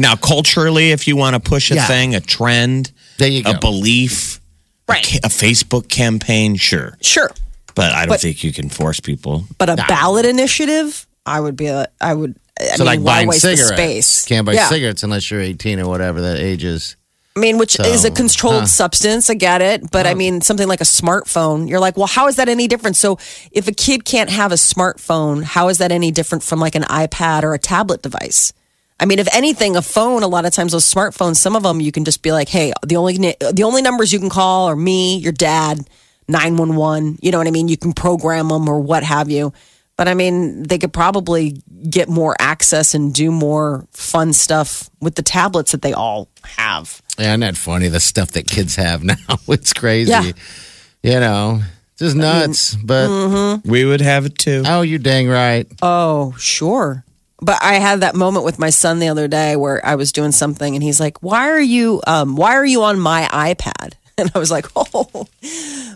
Now, 0.00 0.16
culturally, 0.16 0.92
if 0.92 1.06
you 1.06 1.14
want 1.14 1.34
to 1.34 1.40
push 1.40 1.70
a 1.70 1.74
Yeah. 1.74 1.86
thing, 1.86 2.14
a 2.14 2.20
trend, 2.20 2.90
There 3.18 3.28
you 3.28 3.42
a 3.44 3.58
belief, 3.58 4.40
a 4.88 4.92
Right. 4.92 5.04
ca- 5.04 5.20
a, 5.22 5.28
Facebook 5.28 5.90
campaign, 5.90 6.56
sure. 6.56 6.96
sure. 7.02 7.30
But 7.74 7.92
I 7.92 8.00
don't 8.00 8.08
But- 8.08 8.22
think 8.22 8.42
you 8.42 8.50
can 8.50 8.70
force 8.70 8.98
people. 8.98 9.44
But 9.58 9.68
a 9.68 9.76
ballot 9.76 10.24
initiative, 10.24 11.06
I 11.26 11.38
would 11.40 11.54
be 11.54 11.66
a, 11.66 11.86
I 12.00 12.14
would, 12.14 12.34
I 12.58 12.76
so 12.76 12.78
mean, 12.78 12.86
like 12.86 13.00
why 13.00 13.26
buying 13.26 13.32
cigarettes, 13.32 13.72
space? 13.72 14.24
can't 14.24 14.46
buy 14.46 14.54
Yeah. 14.54 14.70
cigarettes 14.70 15.02
unless 15.02 15.30
you're 15.30 15.42
18 15.42 15.78
or 15.78 15.86
whatever 15.86 16.22
that 16.22 16.38
age 16.38 16.64
is. 16.64 16.96
I 17.36 17.40
mean, 17.40 17.58
which 17.58 17.78
is 17.78 18.04
a 18.06 18.10
controlled 18.10 18.62
huh. 18.62 18.66
substance. 18.66 19.28
I 19.28 19.34
get 19.34 19.60
it. 19.60 19.90
But 19.90 20.06
I 20.06 20.12
oh. 20.12 20.16
mean, 20.16 20.40
something 20.40 20.66
like 20.66 20.80
a 20.80 20.84
smartphone, 20.84 21.68
you're 21.68 21.78
like, 21.78 21.98
well, 21.98 22.06
how 22.06 22.26
is 22.26 22.36
that 22.36 22.48
any 22.48 22.66
different? 22.66 22.96
So 22.96 23.18
if 23.52 23.68
a 23.68 23.72
kid 23.72 24.06
can't 24.06 24.30
have 24.30 24.50
a 24.50 24.56
smartphone, 24.56 25.44
how 25.44 25.68
is 25.68 25.76
that 25.78 25.92
any 25.92 26.10
different 26.10 26.42
from 26.42 26.58
like 26.58 26.74
an 26.74 26.84
iPad 26.84 27.42
or 27.42 27.52
a 27.52 27.58
tablet 27.58 28.00
device? 28.02 28.52
I 29.00 29.06
mean, 29.06 29.18
if 29.18 29.34
anything, 29.34 29.76
a 29.76 29.82
phone, 29.82 30.22
a 30.22 30.28
lot 30.28 30.44
of 30.44 30.52
times 30.52 30.72
those 30.72 30.84
smartphones, 30.84 31.36
some 31.36 31.56
of 31.56 31.62
them 31.62 31.80
you 31.80 31.90
can 31.90 32.04
just 32.04 32.22
be 32.22 32.32
like, 32.32 32.48
hey, 32.50 32.72
the 32.86 32.96
only, 32.96 33.16
the 33.16 33.62
only 33.64 33.80
numbers 33.80 34.12
you 34.12 34.18
can 34.18 34.28
call 34.28 34.66
are 34.66 34.76
me, 34.76 35.16
your 35.16 35.32
dad, 35.32 35.88
911. 36.28 37.18
You 37.22 37.32
know 37.32 37.38
what 37.38 37.46
I 37.46 37.50
mean? 37.50 37.68
You 37.68 37.78
can 37.78 37.94
program 37.94 38.48
them 38.48 38.68
or 38.68 38.78
what 38.78 39.02
have 39.02 39.30
you. 39.30 39.54
But 39.96 40.08
I 40.08 40.14
mean, 40.14 40.62
they 40.62 40.78
could 40.78 40.92
probably 40.92 41.62
get 41.88 42.08
more 42.08 42.34
access 42.38 42.94
and 42.94 43.12
do 43.12 43.30
more 43.30 43.86
fun 43.90 44.32
stuff 44.32 44.88
with 45.00 45.14
the 45.14 45.22
tablets 45.22 45.72
that 45.72 45.82
they 45.82 45.92
all 45.92 46.28
have. 46.44 47.02
Yeah, 47.18 47.28
isn't 47.28 47.40
that 47.40 47.56
funny? 47.56 47.88
The 47.88 48.00
stuff 48.00 48.30
that 48.32 48.46
kids 48.46 48.76
have 48.76 49.02
now, 49.04 49.16
it's 49.48 49.72
crazy. 49.72 50.10
Yeah. 50.10 50.32
You 51.02 51.20
know, 51.20 51.60
just 51.98 52.16
nuts. 52.16 52.74
but 52.76 53.08
mm-hmm. 53.08 53.70
We 53.70 53.84
would 53.84 54.00
have 54.00 54.26
it 54.26 54.38
too. 54.38 54.62
oh, 54.66 54.82
you're 54.82 54.98
dang 54.98 55.28
right. 55.28 55.66
Oh, 55.82 56.34
sure. 56.38 57.04
But 57.42 57.58
I 57.62 57.74
had 57.74 58.00
that 58.00 58.14
moment 58.14 58.44
with 58.44 58.58
my 58.58 58.70
son 58.70 58.98
the 58.98 59.08
other 59.08 59.28
day 59.28 59.56
where 59.56 59.84
I 59.84 59.94
was 59.94 60.12
doing 60.12 60.32
something 60.32 60.74
and 60.74 60.82
he's 60.82 61.00
like, 61.00 61.22
"Why 61.22 61.48
are 61.50 61.60
you 61.60 62.02
um 62.06 62.36
why 62.36 62.54
are 62.54 62.64
you 62.64 62.82
on 62.82 63.00
my 63.00 63.28
iPad?" 63.32 63.94
And 64.18 64.30
I 64.34 64.38
was 64.38 64.50
like, 64.50 64.66
"Oh, 64.76 65.26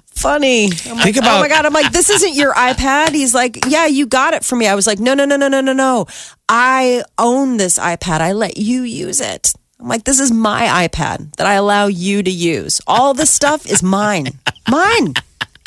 funny." 0.06 0.70
I'm 0.86 0.96
like, 0.96 1.12
Think 1.12 1.26
"Oh 1.26 1.40
my 1.40 1.48
god." 1.48 1.66
I'm 1.66 1.74
like, 1.74 1.92
"This 1.92 2.08
isn't 2.08 2.34
your 2.34 2.54
iPad." 2.54 3.10
He's 3.10 3.34
like, 3.34 3.58
"Yeah, 3.68 3.84
you 3.84 4.06
got 4.06 4.32
it 4.32 4.44
for 4.46 4.56
me." 4.56 4.66
I 4.66 4.74
was 4.74 4.86
like, 4.86 4.98
"No, 4.98 5.12
no, 5.12 5.26
no, 5.26 5.36
no, 5.36 5.48
no, 5.48 5.60
no, 5.60 5.74
no. 5.74 6.06
I 6.48 7.02
own 7.18 7.58
this 7.58 7.78
iPad. 7.78 8.20
I 8.22 8.32
let 8.32 8.56
you 8.56 8.82
use 8.82 9.20
it." 9.20 9.52
I'm 9.78 9.88
like, 9.88 10.04
"This 10.04 10.20
is 10.20 10.32
my 10.32 10.88
iPad 10.88 11.36
that 11.36 11.46
I 11.46 11.54
allow 11.54 11.88
you 11.88 12.22
to 12.22 12.30
use. 12.30 12.80
All 12.86 13.12
this 13.12 13.28
stuff 13.30 13.66
is 13.66 13.82
mine. 13.82 14.38
Mine." 14.70 15.14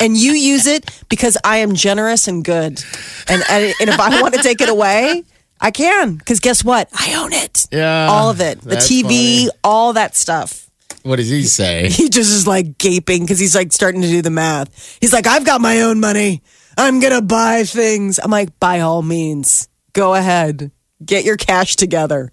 and 0.00 0.16
you 0.16 0.32
use 0.32 0.66
it 0.66 1.04
because 1.08 1.36
I 1.44 1.58
am 1.58 1.74
generous 1.74 2.28
and 2.28 2.44
good. 2.44 2.82
And, 3.28 3.42
and 3.50 3.74
if 3.80 3.98
I 3.98 4.20
want 4.20 4.34
to 4.34 4.42
take 4.42 4.60
it 4.60 4.68
away, 4.68 5.24
I 5.60 5.70
can. 5.70 6.16
Because 6.16 6.40
guess 6.40 6.64
what? 6.64 6.88
I 6.92 7.14
own 7.14 7.32
it. 7.32 7.66
Yeah, 7.70 8.08
all 8.08 8.30
of 8.30 8.40
it. 8.40 8.60
The 8.60 8.70
that's 8.70 8.90
TV, 8.90 9.02
funny. 9.02 9.48
all 9.64 9.92
that 9.94 10.16
stuff. 10.16 10.68
What 11.02 11.16
does 11.16 11.28
he 11.28 11.44
say? 11.44 11.88
He 11.90 12.08
just 12.08 12.32
is 12.32 12.46
like 12.46 12.78
gaping 12.78 13.22
because 13.22 13.38
he's 13.38 13.54
like 13.54 13.72
starting 13.72 14.02
to 14.02 14.08
do 14.08 14.22
the 14.22 14.30
math. 14.30 14.98
He's 15.00 15.12
like, 15.12 15.26
I've 15.26 15.44
got 15.44 15.60
my 15.60 15.82
own 15.82 16.00
money. 16.00 16.42
I'm 16.76 17.00
gonna 17.00 17.22
buy 17.22 17.64
things. 17.64 18.20
I'm 18.22 18.30
like, 18.30 18.58
by 18.60 18.80
all 18.80 19.02
means, 19.02 19.68
go 19.92 20.14
ahead, 20.14 20.70
get 21.04 21.24
your 21.24 21.36
cash 21.36 21.74
together, 21.76 22.30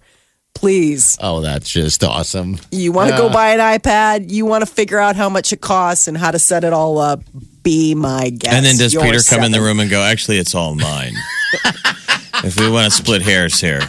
please. 0.54 1.16
Oh, 1.20 1.40
that's 1.40 1.68
just 1.68 2.04
awesome. 2.04 2.58
You 2.70 2.92
want 2.92 3.10
to 3.10 3.16
go 3.16 3.28
buy 3.28 3.52
an 3.54 3.60
iPad? 3.60 4.30
You 4.30 4.46
want 4.46 4.64
to 4.64 4.72
figure 4.72 4.98
out 4.98 5.16
how 5.16 5.28
much 5.28 5.52
it 5.52 5.60
costs 5.60 6.06
and 6.06 6.16
how 6.16 6.30
to 6.30 6.38
set 6.38 6.62
it 6.62 6.72
all 6.72 6.98
up? 6.98 7.22
Be 7.62 7.96
my 7.96 8.30
guest. 8.30 8.54
And 8.54 8.64
then 8.64 8.76
does 8.76 8.94
You're 8.94 9.02
Peter 9.02 9.18
come 9.28 9.42
in 9.42 9.50
the 9.50 9.60
room 9.60 9.80
and 9.80 9.90
go, 9.90 10.00
actually, 10.00 10.38
it's 10.38 10.54
all 10.54 10.76
mine? 10.76 11.14
if 12.44 12.58
we 12.58 12.68
want 12.70 12.84
to 12.86 12.90
split 12.90 13.22
hairs 13.22 13.60
here. 13.60 13.80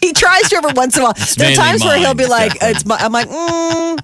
He 0.00 0.12
tries 0.12 0.48
to 0.50 0.56
every 0.56 0.72
once 0.72 0.96
in 0.96 1.02
a 1.02 1.04
while. 1.06 1.14
there 1.36 1.46
are 1.46 1.50
mainly 1.50 1.56
times 1.56 1.84
where 1.84 1.98
he'll 1.98 2.14
be 2.14 2.26
like, 2.26 2.52
"It's 2.62 2.86
my." 2.86 2.96
I'm 2.96 3.12
like, 3.12 3.28
mm, 3.28 3.98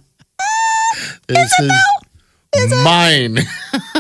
This 1.29 1.51
is, 1.61 2.73
mine. 2.85 3.39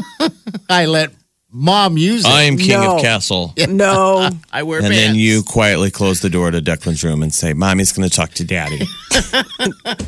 I 0.68 0.86
let 0.86 1.10
mom 1.50 1.96
use 1.96 2.24
it. 2.24 2.28
I 2.28 2.42
am 2.42 2.56
king 2.58 2.80
No. 2.80 2.96
of 2.96 3.02
castle. 3.02 3.54
"No." 3.68 4.28
I 4.52 4.62
wear 4.64 4.78
And 4.80 4.88
pants. 4.88 4.98
then 5.06 5.14
you 5.16 5.42
quietly 5.42 5.90
close 5.90 6.20
the 6.20 6.30
door 6.30 6.50
to 6.50 6.60
Declan's 6.60 7.02
room 7.02 7.22
and 7.22 7.34
say, 7.34 7.52
Mommy's 7.54 7.92
going 7.92 8.08
to 8.08 8.14
talk 8.14 8.30
to 8.32 8.44
daddy. 8.44 8.80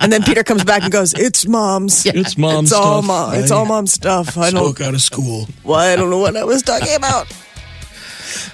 And 0.00 0.12
then 0.12 0.22
Peter 0.24 0.42
comes 0.42 0.64
back 0.64 0.82
and 0.82 0.90
goes, 0.92 1.14
"It's 1.14 1.46
mom's. 1.46 2.04
It's 2.04 2.36
mom's 2.36 2.70
It's 2.72 2.78
all 2.78 3.00
mom. 3.00 3.34
It's 3.34 3.50
all 3.52 3.64
mom's 3.64 3.92
stuff. 3.92 4.36
I 4.36 4.50
don't. 4.50 4.78
out 4.80 4.94
of 4.94 5.00
school. 5.00 5.46
Well, 5.62 5.78
I 5.78 5.94
don't 5.96 6.10
know 6.10 6.18
what 6.18 6.36
I 6.36 6.44
was 6.44 6.62
talking 6.62 6.94
about." 6.96 7.26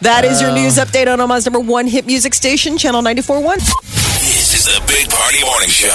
That 0.01 0.25
is 0.25 0.41
your 0.41 0.53
news 0.53 0.77
update 0.77 1.12
on 1.12 1.21
Omaha's 1.21 1.47
number 1.47 1.61
one 1.61 1.87
hit 1.87 2.07
music 2.07 2.35
station, 2.35 2.77
Channel 2.79 3.03
94.1. 3.03 3.57
This 3.57 4.55
is 4.55 4.65
the 4.67 4.83
Big 4.87 5.09
Party 5.11 5.43
Morning 5.45 5.69
Show. 5.69 5.89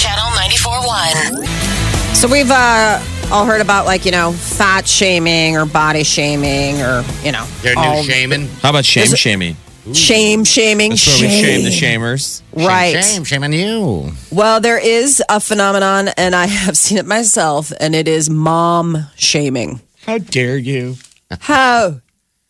Channel 0.00 0.30
94.1. 0.36 2.16
So 2.16 2.28
we've 2.28 2.50
uh, 2.50 3.02
all 3.32 3.44
heard 3.46 3.60
about 3.60 3.86
like 3.86 4.04
you 4.04 4.10
know 4.12 4.32
fat 4.32 4.86
shaming 4.86 5.56
or 5.56 5.66
body 5.66 6.04
shaming 6.04 6.80
or 6.82 7.04
you 7.24 7.32
know 7.32 7.44
Their 7.62 7.74
new 7.74 7.80
all 7.80 8.02
shaming. 8.02 8.48
How 8.60 8.70
about 8.70 8.84
shame 8.84 9.04
Is 9.04 9.12
it- 9.12 9.18
shaming? 9.18 9.56
shame 9.94 10.44
shaming. 10.44 10.90
That's 10.90 11.20
where 11.20 11.28
we 11.28 11.42
shame 11.42 11.64
the 11.64 11.70
shamers. 11.70 12.42
Right. 12.54 13.02
Shame, 13.04 13.24
shame 13.24 13.42
on 13.42 13.52
you. 13.52 14.12
Well, 14.30 14.60
there 14.60 14.78
is 14.78 15.20
a 15.28 15.40
phenomenon, 15.40 16.08
and 16.16 16.36
I 16.36 16.46
have 16.46 16.76
seen 16.84 16.98
it 16.98 17.06
myself, 17.06 17.72
and 17.80 17.92
it 17.94 18.06
is 18.06 18.30
mom 18.30 19.06
shaming. 19.16 19.80
How 20.06 20.18
dare 20.18 20.56
you? 20.56 20.96
How 21.40 22.00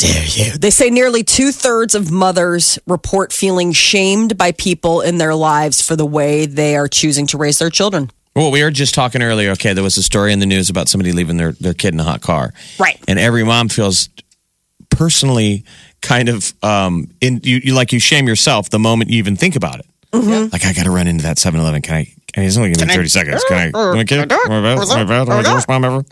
dare 0.02 0.24
you? 0.26 0.52
They 0.58 0.70
say 0.70 0.90
nearly 0.90 1.22
two 1.22 1.52
thirds 1.52 1.94
of 1.94 2.10
mothers 2.10 2.78
report 2.86 3.32
feeling 3.32 3.72
shamed 3.72 4.36
by 4.36 4.52
people 4.52 5.00
in 5.00 5.18
their 5.18 5.34
lives 5.34 5.80
for 5.80 5.94
the 5.96 6.06
way 6.06 6.46
they 6.46 6.76
are 6.76 6.88
choosing 6.88 7.26
to 7.28 7.38
raise 7.38 7.58
their 7.58 7.70
children. 7.70 8.10
Well, 8.34 8.50
we 8.50 8.62
were 8.62 8.70
just 8.70 8.94
talking 8.94 9.22
earlier. 9.22 9.50
Okay, 9.52 9.74
there 9.74 9.84
was 9.84 9.96
a 9.96 10.02
story 10.02 10.32
in 10.32 10.40
the 10.40 10.46
news 10.46 10.70
about 10.70 10.88
somebody 10.88 11.12
leaving 11.12 11.36
their, 11.36 11.52
their 11.52 11.74
kid 11.74 11.94
in 11.94 12.00
a 12.00 12.04
hot 12.04 12.22
car. 12.22 12.52
Right. 12.78 12.98
And 13.06 13.18
every 13.18 13.44
mom 13.44 13.68
feels 13.68 14.08
personally 14.90 15.64
kind 16.00 16.28
of 16.28 16.52
um, 16.64 17.08
in 17.20 17.40
you, 17.44 17.60
you 17.62 17.74
like 17.74 17.92
you 17.92 18.00
shame 18.00 18.26
yourself 18.26 18.70
the 18.70 18.78
moment 18.78 19.10
you 19.10 19.18
even 19.18 19.36
think 19.36 19.54
about 19.54 19.80
it. 19.80 19.86
Like 20.52 20.66
I 20.66 20.72
got 20.72 20.84
to 20.84 20.90
run 20.90 21.06
into 21.06 21.22
that 21.22 21.38
7-Eleven. 21.38 21.82
Can 21.82 21.94
I? 21.94 22.04
Can 22.32 22.42
I 22.42 22.46
it's 22.46 22.56
only 22.56 22.72
give 22.72 22.86
me 22.86 22.94
thirty 22.94 23.08
seconds. 23.08 23.44
Can 23.44 23.56
I? 23.56 23.70
Can 23.70 23.98
I 23.98 24.04
get 24.04 24.28
my 24.48 24.60
bad? 24.60 24.78
My 24.78 25.04
bad? 25.04 25.28
Am 25.28 25.30
I 25.30 25.42
the 25.42 25.52
worst 25.52 25.68
mom 25.68 25.84
ever? 25.84 26.04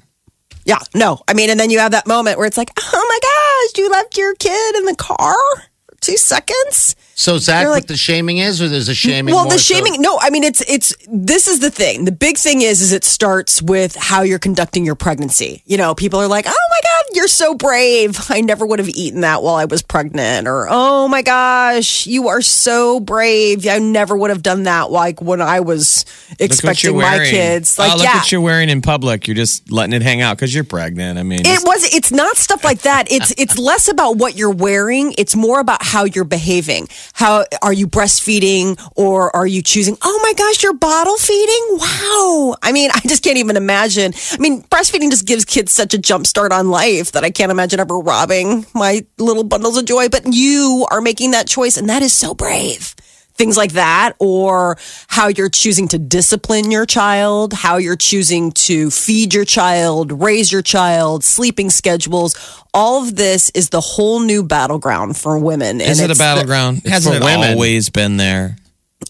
Yeah, 0.64 0.78
no. 0.94 1.20
I 1.26 1.34
mean, 1.34 1.50
and 1.50 1.58
then 1.58 1.70
you 1.70 1.78
have 1.78 1.92
that 1.92 2.06
moment 2.06 2.38
where 2.38 2.46
it's 2.46 2.58
like, 2.58 2.70
oh 2.76 3.06
my 3.08 3.18
gosh, 3.22 3.78
you 3.82 3.90
left 3.90 4.16
your 4.16 4.34
kid 4.34 4.76
in 4.76 4.84
the 4.84 4.96
car 4.96 5.34
for 5.56 5.96
two 6.00 6.16
seconds. 6.16 6.96
So 7.20 7.34
is 7.34 7.44
that 7.46 7.64
They're 7.64 7.70
what 7.70 7.86
the 7.86 7.98
shaming 7.98 8.38
is, 8.38 8.62
or 8.62 8.68
there's 8.68 8.88
a 8.88 8.94
shaming? 8.94 9.34
well, 9.34 9.44
more 9.44 9.52
the 9.52 9.58
so- 9.58 9.74
shaming. 9.74 10.00
No, 10.00 10.18
I 10.22 10.30
mean, 10.30 10.42
it's 10.42 10.62
it's. 10.62 10.96
This 11.06 11.48
is 11.48 11.60
the 11.60 11.70
thing. 11.70 12.06
The 12.06 12.12
big 12.12 12.38
thing 12.38 12.62
is, 12.62 12.80
is 12.80 12.92
it 12.94 13.04
starts 13.04 13.60
with 13.60 13.94
how 13.94 14.22
you're 14.22 14.38
conducting 14.38 14.86
your 14.86 14.94
pregnancy. 14.94 15.62
You 15.66 15.76
know, 15.76 15.94
people 15.94 16.18
are 16.18 16.28
like, 16.28 16.46
oh 16.48 16.68
my 16.70 16.80
god, 16.82 17.16
you're 17.16 17.28
so 17.28 17.54
brave. 17.54 18.18
I 18.30 18.40
never 18.40 18.64
would 18.64 18.78
have 18.78 18.88
eaten 18.88 19.20
that 19.20 19.42
while 19.42 19.56
I 19.56 19.66
was 19.66 19.82
pregnant. 19.82 20.48
Or 20.48 20.66
oh 20.70 21.08
my 21.08 21.20
gosh, 21.20 22.06
you 22.06 22.28
are 22.28 22.40
so 22.40 23.00
brave. 23.00 23.68
I 23.68 23.80
never 23.80 24.16
would 24.16 24.30
have 24.30 24.42
done 24.42 24.62
that 24.62 24.90
like 24.90 25.20
when 25.20 25.42
I 25.42 25.60
was 25.60 26.06
expecting 26.38 26.96
my 26.96 27.18
kids. 27.18 27.76
Oh, 27.78 27.82
like 27.82 27.92
oh, 27.92 27.96
look 27.96 28.04
yeah. 28.04 28.14
what 28.14 28.32
you're 28.32 28.40
wearing 28.40 28.70
in 28.70 28.80
public. 28.80 29.28
You're 29.28 29.36
just 29.36 29.70
letting 29.70 29.92
it 29.92 30.00
hang 30.00 30.22
out 30.22 30.38
because 30.38 30.54
you're 30.54 30.64
pregnant. 30.64 31.18
I 31.18 31.22
mean, 31.22 31.42
It 31.44 31.60
was. 31.66 31.94
It's 31.94 32.12
not 32.12 32.38
stuff 32.38 32.64
like 32.64 32.80
that. 32.82 33.12
It's 33.12 33.34
it's 33.36 33.58
less 33.58 33.88
about 33.88 34.16
what 34.16 34.38
you're 34.38 34.48
wearing. 34.48 35.14
It's 35.18 35.36
more 35.36 35.60
about 35.60 35.82
how 35.82 36.04
you're 36.04 36.24
behaving. 36.24 36.88
How 37.12 37.44
are 37.62 37.72
you 37.72 37.86
breastfeeding, 37.86 38.80
or 38.96 39.34
are 39.34 39.46
you 39.46 39.62
choosing? 39.62 39.96
Oh 40.02 40.20
my 40.22 40.32
gosh, 40.32 40.62
you're 40.62 40.74
bottle 40.74 41.16
feeding! 41.16 41.78
Wow. 41.78 42.56
I 42.62 42.72
mean, 42.72 42.90
I 42.94 43.00
just 43.00 43.22
can't 43.22 43.38
even 43.38 43.56
imagine. 43.56 44.12
I 44.32 44.38
mean, 44.38 44.62
breastfeeding 44.64 45.10
just 45.10 45.26
gives 45.26 45.44
kids 45.44 45.72
such 45.72 45.94
a 45.94 45.98
jump 45.98 46.26
start 46.26 46.52
on 46.52 46.70
life 46.70 47.12
that 47.12 47.24
I 47.24 47.30
can't 47.30 47.50
imagine 47.50 47.80
ever 47.80 47.98
robbing 47.98 48.66
my 48.74 49.04
little 49.18 49.44
bundles 49.44 49.76
of 49.76 49.84
joy. 49.84 50.08
But 50.08 50.32
you 50.32 50.86
are 50.90 51.00
making 51.00 51.32
that 51.32 51.46
choice, 51.46 51.76
and 51.76 51.88
that 51.88 52.02
is 52.02 52.12
so 52.12 52.34
brave 52.34 52.94
things 53.40 53.56
like 53.56 53.72
that, 53.72 54.12
or 54.18 54.76
how 55.08 55.28
you're 55.28 55.48
choosing 55.48 55.88
to 55.88 55.98
discipline 55.98 56.70
your 56.70 56.84
child, 56.84 57.54
how 57.54 57.78
you're 57.78 57.96
choosing 57.96 58.52
to 58.52 58.90
feed 58.90 59.32
your 59.32 59.46
child, 59.46 60.12
raise 60.20 60.52
your 60.52 60.60
child, 60.60 61.24
sleeping 61.24 61.70
schedules. 61.70 62.36
All 62.74 63.02
of 63.02 63.16
this 63.16 63.48
is 63.54 63.70
the 63.70 63.80
whole 63.80 64.20
new 64.20 64.42
battleground 64.42 65.16
for 65.16 65.38
women. 65.38 65.80
is 65.80 66.00
it 66.00 66.08
a 66.08 66.10
it's 66.10 66.18
the- 66.18 66.22
battleground? 66.22 66.82
Hasn't 66.84 67.16
for 67.16 67.22
it 67.22 67.24
women. 67.24 67.52
always 67.54 67.88
been 67.88 68.18
there? 68.18 68.56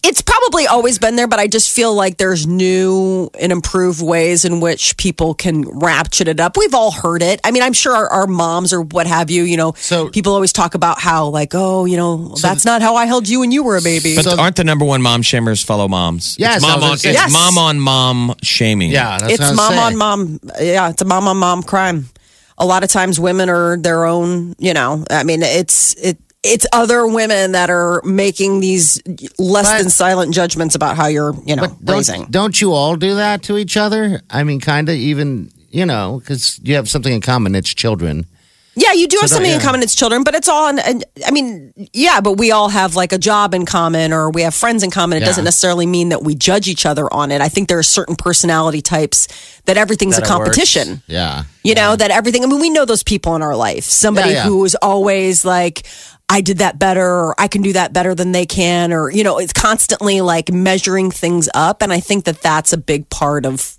It's 0.03 0.21
probably 0.21 0.65
always 0.65 0.97
been 0.97 1.15
there, 1.15 1.27
but 1.27 1.39
I 1.39 1.45
just 1.47 1.69
feel 1.71 1.93
like 1.93 2.17
there's 2.17 2.47
new 2.47 3.29
and 3.39 3.51
improved 3.51 4.01
ways 4.01 4.45
in 4.45 4.59
which 4.59 4.97
people 4.97 5.33
can 5.35 5.61
ratchet 5.79 6.27
it 6.27 6.39
up. 6.39 6.57
We've 6.57 6.73
all 6.73 6.89
heard 6.91 7.21
it. 7.21 7.39
I 7.43 7.51
mean, 7.51 7.61
I'm 7.61 7.73
sure 7.73 7.95
our, 7.95 8.07
our 8.09 8.27
moms 8.27 8.73
or 8.73 8.81
what 8.81 9.05
have 9.05 9.29
you, 9.29 9.43
you 9.43 9.57
know, 9.57 9.73
So- 9.77 10.09
people 10.09 10.33
always 10.33 10.51
talk 10.53 10.73
about 10.73 10.99
how, 10.99 11.27
like, 11.27 11.51
oh, 11.53 11.85
you 11.85 11.97
know, 11.97 12.35
that's 12.41 12.65
not 12.65 12.81
how 12.81 12.95
I 12.95 13.05
held 13.05 13.29
you 13.29 13.41
when 13.41 13.51
you 13.51 13.63
were 13.63 13.77
a 13.77 13.81
baby. 13.81 14.15
But 14.15 14.27
aren't 14.39 14.55
the 14.55 14.63
number 14.63 14.85
one 14.85 15.01
mom 15.03 15.21
shamers 15.21 15.63
fellow 15.63 15.87
moms? 15.87 16.35
Yes, 16.39 16.57
it's 16.57 16.65
mom 16.65 16.83
on, 16.83 16.93
it's 16.93 17.05
Yes. 17.05 17.31
mom 17.31 17.57
on 17.59 17.79
mom 17.79 18.35
shaming. 18.41 18.89
Yeah, 18.91 19.19
that's 19.19 19.33
it's 19.33 19.39
what 19.39 19.47
I 19.47 19.49
was 19.51 19.57
mom 19.57 19.69
saying. 19.73 19.83
on 19.83 19.97
mom. 19.97 20.39
Yeah, 20.59 20.89
it's 20.89 21.01
a 21.01 21.05
mom 21.05 21.27
on 21.27 21.37
mom 21.37 21.61
crime. 21.63 22.09
A 22.57 22.65
lot 22.65 22.83
of 22.83 22.89
times, 22.89 23.19
women 23.19 23.49
are 23.49 23.77
their 23.77 24.05
own. 24.05 24.55
You 24.59 24.73
know, 24.73 25.03
I 25.09 25.23
mean, 25.23 25.41
it's 25.43 25.93
it. 25.95 26.17
It's 26.43 26.65
other 26.73 27.05
women 27.05 27.51
that 27.51 27.69
are 27.69 28.01
making 28.03 28.61
these 28.61 28.99
less 29.37 29.69
But- 29.69 29.77
than 29.77 29.89
silent 29.91 30.33
judgments 30.33 30.73
about 30.73 30.97
how 30.97 31.05
you're, 31.07 31.35
you 31.45 31.55
know, 31.55 31.67
Don't, 31.83 31.95
raising. 31.97 32.25
don't 32.31 32.59
you 32.59 32.73
all 32.73 32.95
do 32.95 33.15
that 33.15 33.43
to 33.43 33.57
each 33.57 33.77
other? 33.77 34.21
I 34.29 34.43
mean, 34.43 34.59
kind 34.59 34.89
of 34.89 34.95
even, 34.95 35.51
you 35.69 35.85
know, 35.85 36.19
because 36.19 36.59
you 36.63 36.73
have 36.75 36.89
something 36.89 37.13
in 37.13 37.21
common. 37.21 37.53
It's 37.53 37.69
children. 37.73 38.25
Yeah, 38.73 38.93
you 38.93 39.05
do 39.09 39.17
have 39.19 39.29
something 39.29 39.51
that- 39.51 39.55
in 39.59 39.61
common. 39.61 39.83
It's 39.83 39.93
children, 39.93 40.23
but 40.23 40.33
it's 40.33 40.47
all. 40.47 40.69
In, 40.69 40.79
and- 40.79 41.03
I 41.27 41.31
mean, 41.31 41.73
yeah, 41.91 42.21
but 42.21 42.37
we 42.37 42.51
all 42.51 42.69
have 42.69 42.95
like 42.95 43.11
a 43.11 43.17
job 43.17 43.53
in 43.53 43.65
common, 43.65 44.13
or 44.13 44.31
we 44.31 44.43
have 44.43 44.55
friends 44.55 44.81
in 44.81 44.89
common. 44.89 45.17
It 45.17 45.21
Yeah. 45.21 45.25
doesn't 45.27 45.43
necessarily 45.43 45.85
mean 45.85 46.07
that 46.09 46.23
we 46.23 46.35
judge 46.35 46.69
each 46.69 46.85
other 46.85 47.13
on 47.13 47.31
it. 47.31 47.41
I 47.41 47.49
think 47.49 47.67
there 47.67 47.77
are 47.79 47.83
certain 47.83 48.15
personality 48.15 48.81
types 48.81 49.27
that 49.65 49.75
everything's 49.75 50.15
that 50.15 50.21
a 50.25 50.29
works. 50.37 50.45
competition. 50.55 51.03
Yeah. 51.05 51.43
You 51.65 51.75
know, 51.75 51.97
that 51.97 52.11
everything, 52.11 52.45
I 52.45 52.47
mean, 52.47 52.61
we 52.61 52.69
know 52.69 52.85
those 52.85 53.03
people 53.03 53.35
in 53.35 53.41
our 53.41 53.57
life. 53.57 53.83
Somebody 53.83 54.29
Yeah, 54.29 54.35
yeah. 54.37 54.43
who 54.45 54.63
is 54.63 54.73
always 54.75 55.43
like, 55.43 55.85
I 56.31 56.39
did 56.39 56.59
that 56.59 56.79
better, 56.79 57.05
or 57.05 57.35
I 57.37 57.49
can 57.49 57.61
do 57.61 57.73
that 57.73 57.91
better 57.91 58.15
than 58.15 58.31
they 58.31 58.45
can, 58.45 58.93
or, 58.93 59.11
you 59.11 59.21
know, 59.21 59.37
it's 59.37 59.51
constantly 59.51 60.21
like 60.21 60.49
measuring 60.49 61.11
things 61.11 61.49
up. 61.53 61.81
And 61.81 61.91
I 61.91 61.99
think 61.99 62.23
that 62.23 62.41
that's 62.41 62.71
a 62.71 62.77
big 62.77 63.09
part 63.09 63.45
of 63.45 63.77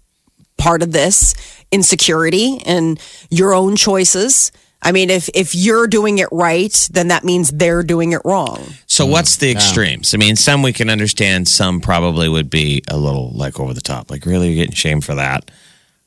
part 0.59 0.83
of 0.83 0.93
this 0.93 1.35
insecurity 1.73 2.61
and 2.67 3.01
your 3.31 3.55
own 3.55 3.75
choices. 3.75 4.53
I 4.83 4.93
mean, 4.93 5.09
if 5.09 5.31
if 5.33 5.55
you're 5.55 5.87
doing 5.87 6.19
it 6.19 6.29
right, 6.31 6.89
then 6.93 7.09
that 7.09 7.25
means 7.25 7.51
they're 7.51 7.83
doing 7.83 8.13
it 8.13 8.21
wrong. 8.23 8.63
So 8.87 9.07
what's 9.07 9.37
the 9.37 9.51
extremes? 9.51 10.13
I 10.13 10.19
mean, 10.19 10.37
some 10.37 10.61
we 10.61 10.75
can 10.75 10.91
understand. 10.91 11.49
Some 11.49 11.81
probably 11.81 12.29
would 12.29 12.51
be 12.51 12.83
a 12.87 12.99
little 12.99 13.31
like 13.33 13.59
over 13.59 13.73
the 13.73 13.81
top. 13.81 14.11
Like, 14.11 14.27
really, 14.27 14.49
you're 14.49 14.57
getting 14.57 14.75
shamed 14.75 15.07
for 15.07 15.15
that? 15.15 15.51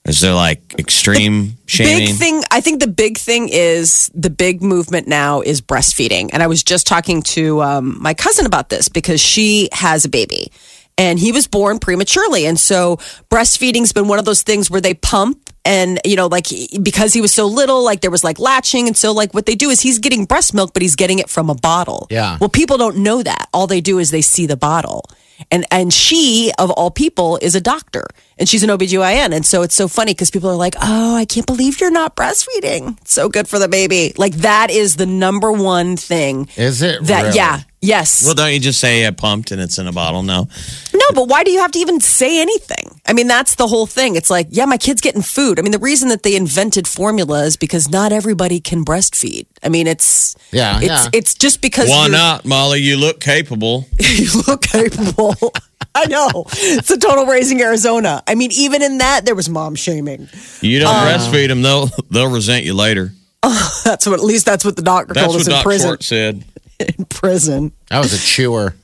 Is 0.05 0.21
there 0.21 0.33
like 0.33 0.75
extreme 0.77 1.57
shaming? 1.65 2.07
Big 2.07 2.15
thing, 2.15 2.43
I 2.51 2.61
think 2.61 2.79
the 2.79 2.87
big 2.87 3.17
thing 3.17 3.49
is 3.49 4.11
the 4.13 4.29
big 4.29 4.61
movement 4.61 5.07
now 5.07 5.41
is 5.41 5.61
breastfeeding. 5.61 6.29
And 6.31 6.43
I 6.43 6.47
was 6.47 6.63
just 6.63 6.85
talking 6.85 7.23
to 7.23 7.61
um, 7.63 7.97
my 8.01 8.13
cousin 8.13 8.45
about 8.45 8.69
this 8.69 8.87
because 8.87 9.19
she 9.19 9.69
has 9.71 10.05
a 10.05 10.09
baby 10.09 10.51
and 10.97 11.17
he 11.17 11.31
was 11.31 11.47
born 11.47 11.79
prematurely. 11.79 12.45
And 12.45 12.59
so 12.59 12.97
breastfeeding's 13.29 13.93
been 13.93 14.07
one 14.07 14.19
of 14.19 14.25
those 14.25 14.43
things 14.43 14.69
where 14.69 14.81
they 14.81 14.93
pump 14.93 15.49
and, 15.65 15.99
you 16.05 16.15
know, 16.15 16.27
like 16.27 16.45
because 16.83 17.11
he 17.13 17.21
was 17.21 17.33
so 17.33 17.47
little, 17.47 17.83
like 17.83 18.01
there 18.01 18.11
was 18.11 18.23
like 18.23 18.37
latching. 18.37 18.87
And 18.87 18.95
so, 18.95 19.11
like, 19.11 19.33
what 19.33 19.47
they 19.47 19.55
do 19.55 19.71
is 19.71 19.81
he's 19.81 19.97
getting 19.97 20.25
breast 20.25 20.53
milk, 20.53 20.73
but 20.73 20.83
he's 20.83 20.95
getting 20.95 21.17
it 21.17 21.27
from 21.27 21.49
a 21.49 21.55
bottle. 21.55 22.05
Yeah. 22.11 22.37
Well, 22.39 22.49
people 22.49 22.77
don't 22.77 22.97
know 22.97 23.23
that. 23.23 23.49
All 23.51 23.65
they 23.65 23.81
do 23.81 23.97
is 23.97 24.11
they 24.11 24.21
see 24.21 24.45
the 24.45 24.57
bottle. 24.57 25.05
And 25.51 25.65
and 25.71 25.93
she 25.93 26.51
of 26.57 26.71
all 26.71 26.91
people 26.91 27.37
is 27.41 27.55
a 27.55 27.61
doctor 27.61 28.05
and 28.37 28.47
she's 28.47 28.63
an 28.63 28.69
OBGYN. 28.69 29.33
And 29.35 29.45
so 29.45 29.61
it's 29.63 29.75
so 29.75 29.87
funny 29.87 30.13
because 30.13 30.31
people 30.31 30.49
are 30.49 30.55
like, 30.55 30.75
"Oh, 30.81 31.15
I 31.15 31.25
can't 31.25 31.45
believe 31.45 31.79
you're 31.81 31.91
not 31.91 32.15
breastfeeding. 32.15 32.97
It's 33.01 33.13
so 33.13 33.27
good 33.29 33.47
for 33.47 33.59
the 33.59 33.67
baby." 33.67 34.13
Like 34.17 34.33
that 34.35 34.71
is 34.71 34.95
the 34.95 35.05
number 35.05 35.51
one 35.51 35.97
thing. 35.97 36.47
Is 36.55 36.81
it 36.81 37.03
That 37.05 37.23
really? 37.23 37.35
yeah. 37.35 37.61
Yes. 37.81 38.25
well, 38.25 38.33
don't 38.33 38.51
you 38.51 38.59
just 38.59 38.79
say 38.79 39.05
I 39.05 39.11
pumped 39.11 39.51
and 39.51 39.61
it's 39.61 39.77
in 39.77 39.85
a 39.87 39.91
bottle? 39.91 40.23
No. 40.23 40.47
No, 40.93 41.05
but 41.13 41.27
why 41.27 41.43
do 41.43 41.51
you 41.51 41.59
have 41.59 41.71
to 41.73 41.79
even 41.79 41.99
say 42.01 42.41
anything? 42.41 42.94
I 43.07 43.13
mean, 43.13 43.27
that's 43.27 43.55
the 43.55 43.67
whole 43.67 43.85
thing. 43.85 44.15
It's 44.15 44.29
like, 44.29 44.47
yeah, 44.49 44.65
my 44.65 44.77
kid's 44.77 44.99
getting 44.99 45.21
food. 45.21 45.59
I 45.59 45.61
mean, 45.61 45.71
the 45.71 45.79
reason 45.79 46.09
that 46.09 46.23
they 46.23 46.35
invented 46.35 46.87
formula 46.87 47.43
is 47.43 47.55
because 47.55 47.89
not 47.89 48.11
everybody 48.11 48.59
can 48.59 48.83
breastfeed. 48.83 49.45
I 49.61 49.69
mean, 49.69 49.85
it's 49.85 50.35
Yeah, 50.51 50.77
it's 50.77 50.87
yeah. 50.87 51.09
it's 51.13 51.35
just 51.35 51.61
because 51.61 51.89
Why 51.89 52.07
not, 52.07 52.45
Molly? 52.45 52.79
You 52.79 52.97
look 52.97 53.19
capable. 53.19 53.87
you 53.99 54.29
look 54.47 54.63
capable. 54.63 55.35
I 55.95 56.07
know. 56.07 56.45
It's 56.51 56.89
a 56.91 56.97
total 56.97 57.25
raising 57.25 57.61
Arizona. 57.61 58.21
I 58.27 58.35
mean, 58.35 58.51
even 58.51 58.81
in 58.81 58.97
that, 58.97 59.25
there 59.25 59.35
was 59.35 59.47
mom 59.47 59.75
shaming. 59.75 60.27
You 60.61 60.79
don't 60.79 60.93
um, 60.93 61.07
breastfeed 61.07 61.47
them, 61.47 61.61
they'll 61.61 61.89
they'll 62.09 62.31
resent 62.31 62.65
you 62.65 62.73
later. 62.73 63.11
That's 63.83 64.07
what, 64.07 64.19
at 64.19 64.25
least 64.25 64.47
that's 64.47 64.65
what 64.65 64.75
the 64.75 64.81
doctor 64.81 65.13
That's 65.13 65.25
told 65.27 65.35
what 65.35 65.41
us 65.41 65.47
in 65.47 65.53
Doc 65.53 65.63
prison. 65.63 65.87
Short 65.87 66.03
said. 66.03 66.43
In 66.79 67.05
prison. 67.05 67.71
I 67.91 67.99
was 67.99 68.11
a 68.11 68.17
chewer. 68.17 68.75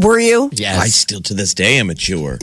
Were 0.00 0.18
you? 0.18 0.48
Yes. 0.52 0.80
I 0.80 0.86
still 0.86 1.20
to 1.20 1.34
this 1.34 1.52
day 1.52 1.76
am 1.76 1.90
a 1.90 1.94
chewer. 1.94 2.38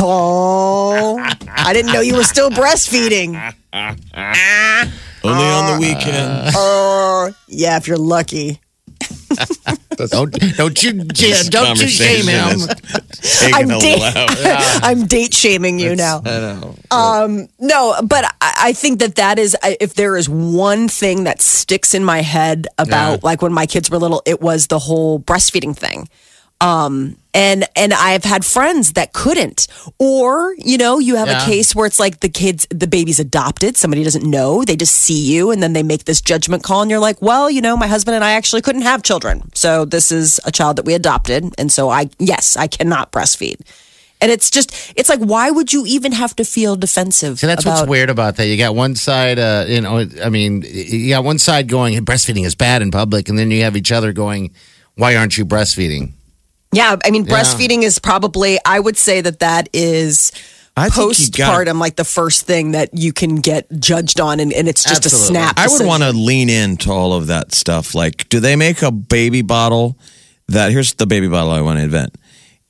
Oh, 0.00 1.16
I 1.48 1.72
didn't 1.72 1.92
know 1.92 2.00
you 2.00 2.14
were 2.16 2.24
still 2.24 2.50
breastfeeding. 2.50 3.34
Only 5.24 5.44
on 5.44 5.72
the 5.72 5.78
weekends. 5.80 6.54
Oh, 6.56 7.32
yeah, 7.48 7.76
if 7.76 7.86
you're 7.86 7.96
lucky. 7.98 8.60
don't 10.10 10.30
don't 10.56 10.82
you 10.82 10.92
This 11.04 11.48
don't 11.48 11.80
you 11.80 11.88
shame 11.88 12.26
him. 12.26 12.60
I'm 13.54 13.68
da- 13.68 14.12
I'm 14.82 15.06
date 15.06 15.32
shaming 15.34 15.78
you 15.78 15.96
now. 15.96 16.22
Um, 16.90 17.48
no, 17.58 17.94
but 18.04 18.24
I, 18.40 18.54
I 18.58 18.72
think 18.74 18.98
that 19.00 19.14
that 19.16 19.38
is 19.38 19.56
if 19.80 19.94
there 19.94 20.16
is 20.16 20.28
one 20.28 20.88
thing 20.88 21.24
that 21.24 21.40
sticks 21.40 21.94
in 21.94 22.04
my 22.04 22.20
head 22.22 22.66
about 22.78 23.12
Yeah. 23.12 23.18
like 23.22 23.42
when 23.42 23.52
my 23.52 23.66
kids 23.66 23.90
were 23.90 23.98
little, 23.98 24.22
it 24.26 24.40
was 24.40 24.66
the 24.66 24.78
whole 24.78 25.18
breastfeeding 25.20 25.76
thing. 25.76 26.08
Um, 26.62 27.16
and 27.34 27.64
and 27.74 27.92
I've 27.92 28.24
had 28.24 28.44
friends 28.44 28.92
that 28.92 29.12
couldn't, 29.12 29.66
or 29.98 30.54
you 30.58 30.78
know, 30.78 30.98
you 31.00 31.16
have 31.16 31.28
Yeah. 31.28 31.42
a 31.42 31.44
case 31.44 31.74
where 31.74 31.86
it's 31.86 31.98
like 31.98 32.20
the 32.20 32.28
kids, 32.28 32.66
the 32.70 32.86
baby's 32.86 33.18
adopted, 33.18 33.76
somebody 33.76 34.04
doesn't 34.04 34.24
know, 34.24 34.62
they 34.64 34.76
just 34.76 34.94
see 34.94 35.18
you, 35.32 35.50
and 35.50 35.62
then 35.62 35.72
they 35.72 35.82
make 35.82 36.04
this 36.04 36.20
judgment 36.20 36.62
call, 36.62 36.82
and 36.82 36.90
you're 36.90 37.00
like, 37.00 37.20
well, 37.20 37.50
you 37.50 37.60
know, 37.60 37.76
my 37.76 37.86
husband 37.88 38.14
and 38.14 38.24
I 38.24 38.32
actually 38.32 38.62
couldn't 38.62 38.82
have 38.82 39.02
children, 39.02 39.42
so 39.54 39.84
this 39.84 40.12
is 40.12 40.40
a 40.44 40.52
child 40.52 40.76
that 40.76 40.84
we 40.84 40.94
adopted, 40.94 41.52
and 41.58 41.72
so 41.72 41.88
I, 41.88 42.10
yes, 42.18 42.56
I 42.56 42.68
cannot 42.68 43.10
breastfeed. 43.12 43.60
And 44.20 44.30
it's 44.30 44.48
just, 44.50 44.92
it's 44.94 45.08
like, 45.08 45.18
why 45.18 45.50
would 45.50 45.72
you 45.72 45.84
even 45.84 46.12
have 46.12 46.36
to 46.36 46.44
feel 46.44 46.76
defensive? 46.76 47.40
So 47.40 47.48
that's 47.48 47.64
about, 47.64 47.78
what's 47.80 47.88
weird 47.88 48.08
about 48.08 48.36
that. 48.36 48.46
You 48.46 48.56
got 48.56 48.76
one 48.76 48.94
side, 48.94 49.40
uh, 49.40 49.64
you 49.66 49.80
know, 49.80 50.06
I 50.22 50.28
mean, 50.28 50.62
you 50.64 51.08
got 51.08 51.24
one 51.24 51.40
side 51.40 51.66
going, 51.66 51.98
breastfeeding 52.04 52.44
is 52.46 52.54
bad 52.54 52.82
in 52.82 52.92
public, 52.92 53.28
and 53.28 53.36
then 53.36 53.50
you 53.50 53.62
have 53.62 53.76
each 53.76 53.90
other 53.90 54.12
going, 54.12 54.52
why 54.94 55.16
aren't 55.16 55.36
you 55.36 55.44
breastfeeding? 55.44 56.12
Yeah, 56.72 56.96
I 57.04 57.10
mean, 57.10 57.24
Yeah. 57.26 57.34
breastfeeding 57.34 57.82
is 57.82 57.98
probably, 57.98 58.58
I 58.64 58.80
would 58.80 58.96
say 58.96 59.20
that 59.20 59.40
that 59.40 59.68
is 59.72 60.32
I 60.76 60.88
think 60.88 61.18
you 61.18 61.28
gotta- 61.30 61.70
postpartum, 61.70 61.78
like 61.78 61.96
the 61.96 62.04
first 62.04 62.46
thing 62.46 62.72
that 62.72 62.90
you 62.94 63.12
can 63.12 63.36
get 63.36 63.66
judged 63.78 64.20
on, 64.20 64.40
and, 64.40 64.52
and 64.54 64.68
it's 64.68 64.82
just 64.82 65.04
Absolutely. 65.04 65.36
a 65.38 65.42
snap. 65.42 65.58
I 65.58 65.68
would 65.68 65.84
want 65.86 66.02
to 66.02 66.12
lean 66.12 66.48
into 66.48 66.90
all 66.90 67.12
of 67.12 67.26
that 67.26 67.54
stuff. 67.54 67.94
Like, 67.94 68.26
do 68.30 68.40
they 68.40 68.56
make 68.56 68.80
a 68.82 68.90
baby 68.90 69.42
bottle 69.42 69.98
that 70.48 70.70
here's 70.72 70.94
the 70.94 71.06
baby 71.06 71.28
bottle 71.28 71.52
I 71.52 71.60
want 71.60 71.78
to 71.78 71.82
invent, 71.84 72.14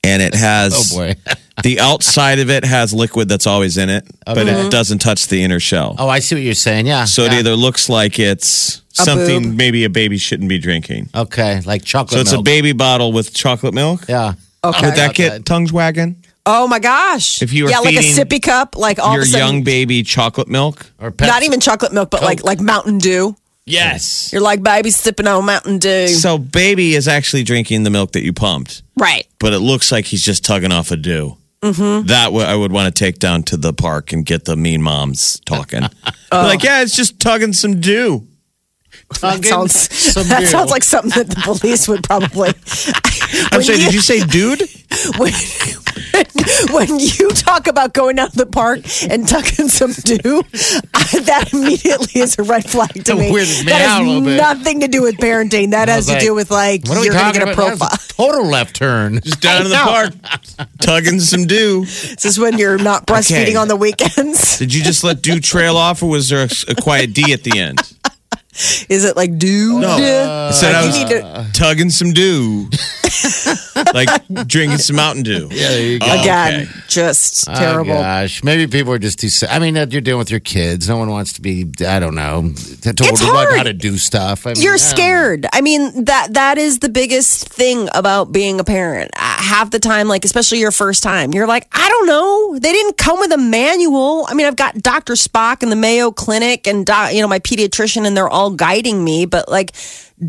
and 0.03 0.21
it 0.21 0.35
has 0.49 0.93
Oh, 0.93 0.97
boy. 0.97 1.15
the 1.63 1.81
outside 1.81 2.39
of 2.39 2.49
it 2.51 2.65
has 2.65 2.93
liquid 2.95 3.29
that's 3.29 3.47
always 3.47 3.77
in 3.77 3.89
it, 3.91 4.05
but 4.27 4.37
Mm-hmm. 4.47 4.67
it 4.67 4.71
doesn't 4.73 5.01
touch 5.01 5.27
the 5.29 5.43
inner 5.43 5.61
shell. 5.61 5.97
Oh, 5.99 6.09
I 6.09 6.19
see 6.21 6.35
what 6.35 6.43
you're 6.43 6.55
saying. 6.55 6.87
Yeah. 6.87 7.05
So 7.05 7.23
it 7.25 7.33
either 7.33 7.55
looks 7.57 7.89
like 7.89 8.19
it's 8.19 8.79
A 8.99 9.05
something 9.05 9.43
boob. 9.43 9.57
maybe 9.57 9.85
a 9.85 9.91
baby 9.91 10.19
shouldn't 10.19 10.49
be 10.49 10.59
drinking. 10.59 11.11
Okay, 11.15 11.61
like 11.63 11.85
chocolate 11.85 12.13
So 12.13 12.21
it's 12.21 12.33
a 12.33 12.43
baby 12.43 12.73
bottle 12.73 13.13
with 13.13 13.35
chocolate 13.35 13.75
milk. 13.75 14.07
Yeah. 14.09 14.35
Okay. 14.65 14.87
Would 14.87 14.95
that 14.97 15.07
Not 15.09 15.15
get 15.15 15.31
bad. 15.31 15.47
tongues 15.47 15.73
wagging? 15.73 16.17
Oh 16.45 16.67
my 16.67 16.81
gosh! 16.81 17.41
If 17.41 17.53
you 17.53 17.65
were 17.65 17.71
yeah, 17.71 17.79
like 17.81 17.95
a 17.95 17.99
sippy 17.99 18.43
cup, 18.43 18.77
like 18.77 18.99
all 18.99 19.13
Your 19.13 19.23
of 19.23 19.29
a 19.29 19.31
sudden, 19.31 19.47
young 19.47 19.63
baby 19.65 20.03
chocolate 20.03 20.49
milk. 20.49 20.91
Or 20.99 21.13
Pepsi. 21.13 21.27
not 21.29 21.45
even 21.45 21.61
chocolate 21.61 21.93
milk, 21.93 22.11
but 22.11 22.23
like 22.23 22.43
like 22.43 22.61
Mountain 22.61 22.99
Dew. 22.99 23.37
Yes. 23.65 24.33
You're 24.33 24.43
like 24.43 24.61
baby 24.61 24.91
sipping 24.91 25.29
on 25.29 25.45
Mountain 25.47 25.79
Dew, 25.79 26.09
So 26.09 26.39
baby 26.39 26.95
is 26.97 27.07
actually 27.07 27.45
drinking 27.45 27.85
the 27.85 27.91
milk 27.91 28.11
that 28.13 28.25
you 28.25 28.33
pumped, 28.33 28.83
right? 28.97 29.25
but 29.39 29.53
it 29.53 29.61
looks 29.61 29.93
like 29.93 30.07
he's 30.07 30.23
just 30.25 30.45
tugging 30.45 30.73
off 30.73 30.91
a 30.91 30.97
dew. 30.97 31.37
Mm-hmm. 31.63 32.07
That 32.09 32.25
w- 32.27 32.45
I 32.45 32.55
would 32.57 32.73
want 32.73 32.95
to 32.95 32.99
take 33.05 33.19
down 33.21 33.45
to 33.45 33.57
the 33.57 33.73
park 33.73 34.13
and 34.13 34.27
get 34.27 34.45
the 34.45 34.57
mean 34.57 34.83
moms 34.83 35.41
talking. 35.47 35.83
Oh. 36.35 36.45
Like, 36.45 36.63
yeah, 36.63 36.81
it's 36.81 36.97
just 36.97 37.21
tugging 37.21 37.53
some 37.53 37.79
dew. 37.81 38.27
That 39.21 39.45
sounds 39.45 39.75
some 39.95 40.27
that 40.29 40.41
dew. 40.41 40.47
sounds 40.47 40.71
like 40.71 40.83
something 40.83 41.11
that 41.11 41.29
the 41.29 41.43
police 41.43 41.87
would 41.89 42.03
probably. 42.05 42.49
I'm 43.53 43.59
When 43.59 43.63
sorry, 43.63 43.79
you- 43.81 43.85
did 43.85 43.93
you 43.95 44.01
say 44.01 44.21
dude? 44.27 44.63
when, 45.19 45.31
when 46.73 46.99
you 46.99 47.31
talk 47.31 47.67
about 47.67 47.93
going 47.95 48.19
out 48.19 48.33
to 48.33 48.39
the 48.39 48.47
park 48.47 48.81
and 49.11 49.27
tucking 49.27 49.69
some 49.69 49.93
dew, 49.93 50.43
I, 50.95 51.21
that 51.21 51.51
immediately 51.53 52.21
is 52.21 52.39
a 52.39 52.43
red 52.43 52.69
flag 52.69 53.05
to 53.05 53.15
me. 53.15 53.31
weirded 53.31 53.65
me 53.65 53.71
that 53.71 53.81
has 53.89 54.07
little 54.07 54.23
bit. 54.23 54.37
nothing 54.37 54.81
to 54.81 54.89
do 54.89 55.03
with 55.03 55.17
parenting. 55.17 55.71
That 55.71 55.89
has 55.89 56.07
was 56.07 56.17
to 56.17 56.21
do 56.21 56.35
with 56.35 56.51
like 56.51 56.87
What 56.87 56.99
are 56.99 57.01
we 57.01 57.07
you're 57.07 57.15
going 57.15 57.33
to 57.35 57.39
get 57.39 57.49
a 57.49 57.55
profile. 57.55 57.89
a 57.93 57.99
total 58.13 58.47
left 58.47 58.77
turn. 58.77 59.21
Just 59.21 59.41
down 59.41 59.63
in 59.63 59.69
the 59.71 59.77
park, 59.77 60.13
tugging 60.81 61.21
some 61.21 61.47
dew. 61.47 61.81
This 61.85 62.25
is 62.25 62.39
when 62.39 62.59
you're 62.59 62.79
not 62.79 63.07
breastfeeding 63.07 63.43
Okay. 63.43 63.57
on 63.57 63.69
the 63.69 63.77
weekends. 63.77 64.59
Did 64.59 64.73
you 64.75 64.83
just 64.83 65.05
let 65.05 65.23
dew 65.23 65.41
trail 65.41 65.77
off, 65.77 66.03
or 66.03 66.11
was 66.11 66.29
there 66.29 66.45
a, 66.45 66.49
a 66.69 66.75
quiet 66.75 67.13
D 67.15 67.33
at 67.33 67.43
the 67.45 67.59
end? 67.59 67.79
Is 68.89 69.05
it 69.05 69.17
like 69.17 69.39
dew? 69.39 69.81
No. 69.81 69.97
Duh? 69.99 70.49
I 70.49 70.53
said 70.53 70.75
I 70.75 70.81
you 70.83 70.87
was 70.89 70.99
need 70.99 71.09
to 71.09 71.51
tugging 71.55 71.89
some 71.91 72.13
dew, 72.13 72.69
like 73.95 74.09
drinking 74.47 74.79
some 74.79 74.97
Mountain 74.97 75.23
Dew. 75.25 75.49
Yeah, 75.51 75.69
there 75.69 75.83
you 75.83 75.99
go. 75.99 76.07
Oh, 76.09 76.21
again, 76.21 76.63
okay. 76.63 76.71
just 76.89 77.49
Oh, 77.49 77.55
terrible. 77.55 77.95
gosh, 77.95 78.45
maybe 78.45 78.67
people 78.67 78.93
are 78.93 78.99
just 78.99 79.19
too. 79.19 79.29
si- 79.29 79.47
I 79.47 79.59
mean, 79.59 79.77
uh, 79.77 79.87
you're 79.89 80.01
dealing 80.03 80.19
with 80.19 80.31
your 80.31 80.41
kids. 80.41 80.89
No 80.89 80.97
one 80.99 81.11
wants 81.11 81.33
to 81.35 81.41
be. 81.41 81.67
I 81.87 81.99
don't 81.99 82.15
know. 82.15 82.43
Told 82.43 83.01
It's 83.01 83.21
hard. 83.23 83.57
how 83.57 83.63
to 83.63 83.73
do 83.73 83.97
stuff. 83.99 84.47
I 84.47 84.53
mean, 84.53 84.63
You're 84.63 84.75
I 84.75 84.77
don't 84.77 84.85
know. 84.87 84.91
scared. 84.97 85.47
I 85.53 85.61
mean 85.61 86.05
that 86.05 86.29
that 86.35 86.59
is 86.59 86.81
the 86.81 86.89
biggest 86.89 87.49
thing 87.49 87.89
about 87.95 88.33
being 88.33 88.61
a 88.61 88.65
parent. 88.65 89.11
Uh, 89.17 89.29
Half 89.43 89.71
the 89.71 89.79
time, 89.81 90.09
like 90.09 90.25
especially 90.25 90.61
your 90.61 90.71
first 90.71 91.03
time, 91.03 91.33
you're 91.35 91.47
like, 91.47 91.67
I 91.73 91.89
don't 91.89 92.07
know. 92.07 92.59
They 92.59 92.73
didn't 92.73 92.97
come 92.97 93.19
with 93.19 93.33
a 93.33 93.37
manual. 93.39 94.25
I 94.29 94.35
mean, 94.35 94.47
I've 94.47 94.57
got 94.57 94.77
Dr. 94.77 95.15
Spock 95.15 95.63
and 95.63 95.71
the 95.71 95.77
Mayo 95.77 96.11
Clinic 96.11 96.67
and 96.67 96.87
doc, 96.87 97.13
you 97.13 97.21
know 97.21 97.29
my 97.29 97.39
pediatrician, 97.41 98.07
and 98.07 98.17
they're 98.17 98.29
all 98.31 98.42
guiding 98.51 99.03
me. 99.05 99.27
But 99.27 99.49
like 99.49 99.73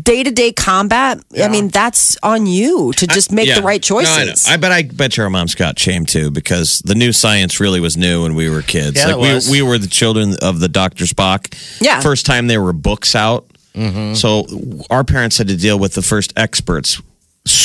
day 0.02 0.22
to 0.22 0.30
day 0.30 0.52
combat, 0.52 1.20
I 1.40 1.48
mean, 1.48 1.68
that's 1.68 2.16
on 2.22 2.46
you 2.46 2.92
to 2.94 3.06
just 3.06 3.30
make 3.32 3.46
Yeah. 3.48 3.56
the 3.56 3.62
right 3.62 3.88
No, 3.90 3.98
I, 3.98 4.02
choices. 4.04 4.46
I 4.48 4.56
bet 4.56 4.72
I 4.72 4.82
bet 4.82 5.16
your 5.16 5.28
mom's 5.30 5.54
got 5.54 5.78
shame 5.78 6.06
too 6.06 6.30
because 6.30 6.80
the 6.84 6.94
new 6.94 7.12
science 7.12 7.60
really 7.60 7.80
was 7.80 7.96
new 7.96 8.22
when 8.22 8.34
we 8.34 8.48
were 8.50 8.62
kids. 8.62 8.96
Yeah, 8.96 9.06
like 9.06 9.14
it 9.16 9.20
we 9.20 9.34
was. 9.34 9.50
we 9.50 9.62
were 9.62 9.78
the 9.78 9.86
children 9.88 10.34
of 10.42 10.60
the 10.60 10.68
Dr. 10.68 11.04
Spock. 11.04 11.54
Yeah. 11.80 12.00
First 12.00 12.26
time 12.26 12.46
there 12.46 12.62
were 12.62 12.72
books 12.72 13.14
out. 13.14 13.46
Mm-hmm. 13.74 14.14
So 14.14 14.46
our 14.90 15.02
parents 15.04 15.38
had 15.38 15.48
to 15.48 15.56
deal 15.56 15.78
with 15.78 15.94
the 15.94 16.02
first 16.02 16.32
experts. 16.36 17.00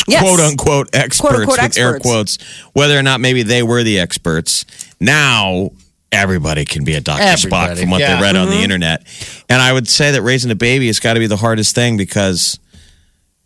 Yes. 0.07 0.21
Quote 0.21 0.39
unquote 0.39 0.89
experts 0.93 1.39
unquote 1.39 1.61
with 1.61 1.77
air 1.77 1.99
quotes, 1.99 2.37
whether 2.73 2.97
or 2.99 3.03
not 3.03 3.21
maybe 3.21 3.43
they 3.43 3.63
were 3.63 3.81
the 3.83 3.99
experts. 3.99 4.65
Now 4.99 5.69
everybody 6.11 6.65
can 6.65 6.83
be 6.83 6.95
a 6.95 7.01
Dr. 7.01 7.21
Spock 7.21 7.79
from 7.79 7.89
what 7.89 7.99
yeah. 8.01 8.15
they 8.15 8.21
read 8.21 8.35
on 8.35 8.47
Mm-hmm. 8.47 8.57
the 8.57 8.63
internet. 8.63 9.43
And 9.49 9.61
I 9.61 9.71
would 9.71 9.87
say 9.87 10.11
that 10.11 10.21
raising 10.21 10.51
a 10.51 10.55
baby 10.55 10.87
has 10.87 10.99
got 10.99 11.13
to 11.13 11.19
be 11.19 11.27
the 11.27 11.37
hardest 11.37 11.75
thing 11.75 11.97
because 11.97 12.59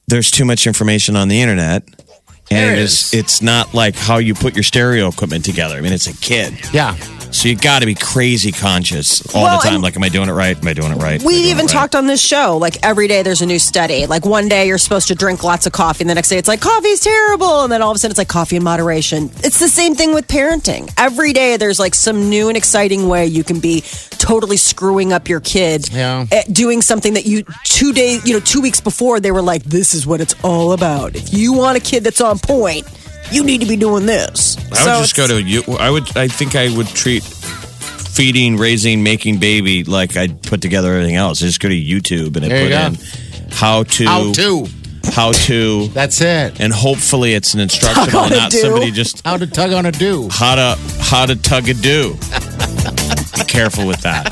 there's 0.08 0.32
too 0.32 0.46
much 0.46 0.68
information 0.68 1.16
on 1.16 1.28
the 1.28 1.42
internet. 1.42 1.84
And 2.52 2.74
it 2.74 2.80
is, 2.80 3.14
it's 3.14 3.42
not 3.42 3.74
like 3.74 3.96
how 3.96 4.18
you 4.18 4.34
put 4.34 4.54
your 4.56 4.64
stereo 4.64 5.08
equipment 5.08 5.46
together. 5.46 5.76
I 5.76 5.82
mean, 5.82 5.94
it's 5.94 6.08
a 6.08 6.16
kid. 6.18 6.54
Yeah. 6.74 6.96
So 7.34 7.50
you 7.50 7.56
got 7.56 7.80
to 7.80 7.86
be 7.88 7.96
crazy 7.96 8.52
conscious 8.52 9.22
all 9.36 9.44
Well, 9.44 9.60
the 9.60 9.68
time. 9.68 9.82
Like, 9.82 9.96
am 9.98 10.04
I 10.04 10.10
doing 10.10 10.30
it 10.30 10.34
right? 10.34 10.56
Am 10.56 10.68
I 10.68 10.74
doing 10.74 10.92
it 10.92 10.98
right? 11.02 11.22
We 11.22 11.34
even 11.50 11.66
right? 11.66 11.74
talked 11.74 11.96
on 11.96 12.06
this 12.08 12.22
show, 12.22 12.58
like 12.58 12.78
every 12.86 13.08
day 13.08 13.24
there's 13.24 13.42
a 13.42 13.46
new 13.46 13.60
study. 13.60 14.06
Like 14.06 14.24
one 14.26 14.48
day 14.48 14.68
you're 14.68 14.78
supposed 14.78 15.08
to 15.10 15.16
drink 15.16 15.44
lots 15.44 15.66
of 15.66 15.74
coffee, 15.74 16.04
and 16.04 16.10
the 16.10 16.16
next 16.16 16.30
day 16.30 16.38
it's 16.38 16.48
like 16.48 16.62
coffee's 16.62 17.02
terrible, 17.02 17.64
and 17.64 17.72
then 17.72 17.82
all 17.82 17.90
of 17.92 17.96
a 17.96 18.00
sudden 18.00 18.12
it's 18.12 18.18
like 18.20 18.28
coffee 18.30 18.56
in 18.56 18.64
moderation. 18.64 19.32
It's 19.44 19.60
the 19.60 19.68
same 19.68 19.96
thing 19.96 20.14
with 20.14 20.28
parenting. 20.28 20.94
Every 20.98 21.34
day 21.34 21.58
there's 21.58 21.80
like 21.80 21.96
some 21.96 22.30
new 22.30 22.48
and 22.50 22.56
exciting 22.56 23.10
way 23.10 23.26
you 23.26 23.44
can 23.44 23.60
be 23.60 23.82
totally 24.20 24.56
screwing 24.58 25.12
up 25.12 25.28
your 25.28 25.40
kid, 25.42 25.90
Yeah. 25.92 26.26
at 26.32 26.54
doing 26.54 26.82
something 26.82 27.16
that 27.16 27.26
you 27.26 27.44
two 27.66 27.92
days, 27.94 28.26
you 28.26 28.34
know, 28.36 28.40
two 28.42 28.62
weeks 28.62 28.80
before 28.80 29.20
they 29.20 29.32
were 29.32 29.42
like, 29.42 29.64
"This 29.64 29.94
is 29.96 30.06
what 30.08 30.22
it's 30.22 30.36
all 30.44 30.72
about." 30.72 31.16
If 31.16 31.34
you 31.34 31.52
want 31.54 31.78
a 31.78 31.82
kid 31.82 32.04
that's 32.06 32.22
on 32.22 32.38
point, 32.40 32.86
you 33.32 33.44
need 33.44 33.62
to 33.62 33.68
be 33.68 33.76
doing 33.76 34.06
this. 34.06 34.58
I 34.72 34.96
would 34.96 35.02
just 35.02 35.16
go 35.16 35.28
to 35.28 35.42
you. 35.42 35.64
I 35.80 35.90
would. 35.90 36.16
I 36.18 36.28
think 36.28 36.56
I 36.56 36.76
would 36.76 36.88
treat 36.88 37.24
feeding, 37.24 38.58
raising, 38.58 39.02
making 39.04 39.40
baby 39.40 39.84
like 39.84 40.16
I'd 40.18 40.42
put 40.44 40.62
together 40.62 40.94
everything 40.94 41.16
else. 41.16 41.42
I 41.42 41.48
just 41.48 41.60
go 41.60 41.70
to 41.70 41.76
YouTube 41.76 42.36
and 42.36 42.46
I 42.46 42.50
There 42.50 42.58
you 42.64 42.70
put 42.70 42.70
go. 42.70 42.86
in 42.88 43.52
how 43.52 43.84
to 43.84 44.06
How 44.06 44.32
to. 44.34 44.68
how 45.14 45.32
to, 45.32 45.88
That's 45.90 46.22
it. 46.22 46.60
and 46.60 46.72
hopefully 46.74 47.34
it's 47.34 47.54
an 47.54 47.60
instructional, 47.60 48.08
Tug 48.24 48.32
not 48.32 48.52
do. 48.52 48.58
somebody 48.60 48.92
just 48.92 49.24
How 49.26 49.38
to 49.38 49.46
tug 49.48 49.74
on 49.74 49.86
a 49.86 49.92
do. 49.92 50.28
how 50.32 50.56
to 50.56 50.78
how 51.02 51.26
to 51.26 51.36
tug 51.36 51.70
a 51.70 51.74
do. 51.74 52.14
Be 53.36 53.44
careful 53.48 53.86
with 53.88 54.02
that. 54.02 54.30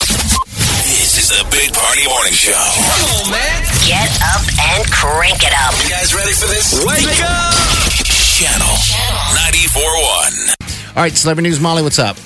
This 0.00 1.18
is 1.18 1.28
the 1.30 1.44
Big 1.50 1.72
Party 1.72 2.06
Morning 2.08 2.32
Show. 2.32 2.52
Come 2.52 3.26
on, 3.26 3.30
man. 3.32 3.62
Get 3.86 4.10
up 4.22 4.42
and 4.74 4.84
crank 4.90 5.42
it 5.42 5.52
up. 5.64 5.74
You 5.82 5.90
guys 5.90 6.14
ready 6.14 6.32
for 6.32 6.46
this? 6.46 6.84
Wake 6.84 7.20
up! 7.22 8.03
Channel 8.34 8.66
94.1. 8.66 10.96
All 10.96 11.02
right, 11.04 11.12
celebrity 11.12 11.48
news. 11.48 11.60
Molly, 11.60 11.84
what's 11.84 12.00
up? 12.00 12.16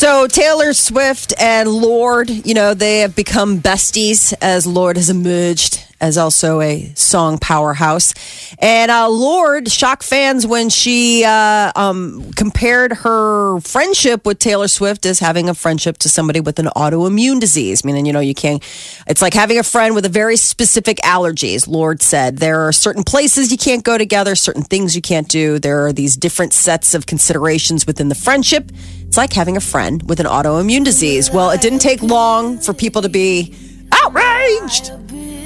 So 0.00 0.26
Taylor 0.26 0.72
Swift 0.72 1.34
and 1.38 1.68
Lorde, 1.68 2.30
you 2.30 2.54
know, 2.54 2.72
they 2.72 3.00
have 3.00 3.14
become 3.14 3.60
besties 3.60 4.32
as 4.40 4.66
Lorde 4.66 4.96
has 4.96 5.10
emerged 5.10 5.84
as 6.00 6.16
also 6.16 6.62
a 6.62 6.90
song 6.94 7.36
powerhouse. 7.36 8.14
And 8.58 8.90
uh, 8.90 9.10
Lorde 9.10 9.70
shocked 9.70 10.02
fans 10.02 10.46
when 10.46 10.70
she 10.70 11.22
uh, 11.26 11.72
um, 11.76 12.32
compared 12.32 12.94
her 12.94 13.60
friendship 13.60 14.24
with 14.24 14.38
Taylor 14.38 14.68
Swift 14.68 15.04
as 15.04 15.18
having 15.18 15.50
a 15.50 15.54
friendship 15.54 15.98
to 15.98 16.08
somebody 16.08 16.40
with 16.40 16.58
an 16.58 16.66
autoimmune 16.74 17.38
disease. 17.38 17.84
Meaning, 17.84 18.06
you 18.06 18.14
know, 18.14 18.20
you 18.20 18.34
can't. 18.34 18.62
It's 19.06 19.20
like 19.20 19.34
having 19.34 19.58
a 19.58 19.62
friend 19.62 19.94
with 19.94 20.06
a 20.06 20.08
very 20.08 20.38
specific 20.38 20.96
allergies. 21.04 21.68
Lorde 21.68 22.00
said 22.00 22.38
there 22.38 22.60
are 22.60 22.72
certain 22.72 23.04
places 23.04 23.52
you 23.52 23.58
can't 23.58 23.84
go 23.84 23.98
together, 23.98 24.34
certain 24.34 24.62
things 24.62 24.96
you 24.96 25.02
can't 25.02 25.28
do. 25.28 25.58
There 25.58 25.84
are 25.84 25.92
these 25.92 26.16
different 26.16 26.54
sets 26.54 26.94
of 26.94 27.04
considerations 27.04 27.86
within 27.86 28.08
the 28.08 28.14
friendship. 28.14 28.72
It's 29.10 29.16
like 29.16 29.32
having 29.32 29.56
a 29.56 29.60
friend 29.60 30.08
with 30.08 30.20
an 30.20 30.26
autoimmune 30.26 30.84
disease. 30.84 31.32
Well, 31.32 31.50
it 31.50 31.60
didn't 31.60 31.80
take 31.80 32.00
long 32.00 32.58
for 32.60 32.72
people 32.72 33.02
to 33.02 33.08
be 33.08 33.52
outraged. 33.90 34.92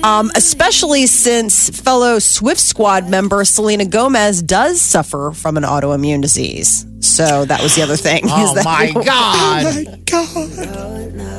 Um, 0.05 0.31
especially 0.37 1.07
since 1.07 1.71
fellow 1.71 2.19
Swift 2.19 2.61
Squad 2.61 3.09
member 3.09 3.43
Selena 3.47 3.87
Gomez 3.87 4.43
does 4.43 4.83
suffer 4.83 5.33
from 5.35 5.57
an 5.57 5.63
autoimmune 5.63 6.21
disease. 6.21 6.85
So 7.01 7.47
that 7.47 7.63
was 7.63 7.75
the 7.75 7.81
other 7.81 7.97
thing. 7.97 8.25
is 8.27 8.31
Oh 8.35 8.55
that- 8.55 8.65
my 8.67 8.93
God. 9.03 9.65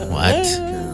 What? 0.09 0.84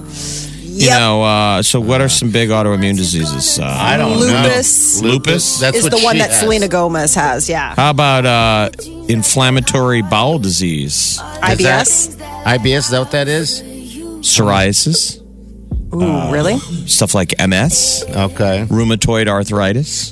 You 0.74 0.88
Yep. 0.88 1.00
know, 1.00 1.24
uh, 1.24 1.62
so 1.64 1.80
what 1.82 2.00
are 2.00 2.08
some 2.08 2.32
big 2.32 2.50
autoimmune 2.50 2.96
diseases? 2.96 3.60
Uh, 3.60 3.66
I 3.66 3.98
don't 3.98 4.18
Lupus 4.18 5.02
know. 5.02 5.10
Lupus? 5.10 5.60
That's 5.60 5.78
is 5.78 5.84
what 5.84 5.92
the 5.92 6.00
one 6.00 6.18
that 6.20 6.30
has. 6.30 6.40
Selena 6.40 6.68
Gomez 6.70 7.14
has. 7.16 7.50
Yeah. 7.50 7.76
How 7.76 7.90
about 7.90 8.26
uh, 8.26 8.70
inflammatory 9.10 10.02
bowel 10.02 10.40
disease, 10.40 11.20
IBS. 11.42 12.16
IBS, 12.46 12.78
is 12.78 12.90
that 12.92 13.00
what 13.00 13.12
that 13.12 13.28
is? 13.28 13.62
psoriasis, 14.22 15.20
Ooh, 15.94 16.32
really? 16.32 16.58
stuff 16.88 17.14
like 17.16 17.34
MS, 17.40 18.06
Okay. 18.10 18.66
rheumatoid 18.70 19.28
arthritis? 19.28 20.12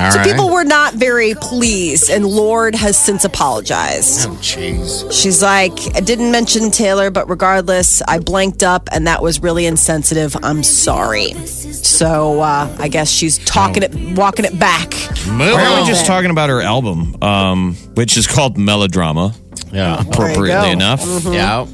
All 0.00 0.10
so 0.10 0.18
right. 0.18 0.26
people 0.30 0.50
were 0.50 0.64
not 0.64 0.94
very 0.94 1.34
pleased, 1.34 2.10
and 2.10 2.26
Lorde 2.26 2.74
has 2.74 2.96
since 2.98 3.24
apologized. 3.24 4.28
Oh, 4.28 4.32
jeez. 4.34 5.10
She's 5.12 5.42
like, 5.42 5.72
I 5.96 6.00
didn't 6.00 6.30
mention 6.30 6.70
Taylor, 6.70 7.10
but 7.10 7.28
regardless, 7.28 8.02
I 8.02 8.18
blanked 8.18 8.62
up, 8.62 8.88
and 8.92 9.06
that 9.06 9.22
was 9.22 9.42
really 9.42 9.66
insensitive. 9.66 10.36
I'm 10.42 10.62
sorry. 10.62 11.32
So 11.46 12.40
uh, 12.40 12.74
I 12.78 12.88
guess 12.88 13.10
she's 13.10 13.38
talking 13.44 13.82
it, 13.82 13.94
walking 14.16 14.44
it 14.44 14.58
back. 14.58 14.90
Move 15.26 15.54
Why 15.54 15.64
aren't 15.66 15.82
we 15.82 15.86
just 15.88 16.06
talking 16.06 16.30
about 16.30 16.48
her 16.50 16.60
album, 16.60 17.22
um, 17.22 17.74
which 17.94 18.16
is 18.16 18.26
called 18.26 18.56
Melodrama, 18.58 19.34
Yeah. 19.72 20.00
appropriately 20.00 20.46
go. 20.68 20.70
enough? 20.70 21.02
Yeah. 21.24 21.66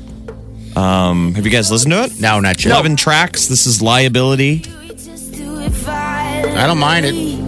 Um, 0.75 1.35
have 1.35 1.45
you 1.45 1.53
guys 1.53 1.71
listened 1.71 1.93
to 1.93 2.05
it? 2.05 2.19
No, 2.21 2.41
not 2.41 2.65
yet. 2.65 2.73
11 2.73 2.97
tracks. 2.97 3.47
This 3.47 3.67
is 3.67 3.83
Liability. 3.83 4.65
I 5.87 6.65
don't 6.67 6.79
mind 6.79 7.07
it. 7.07 7.42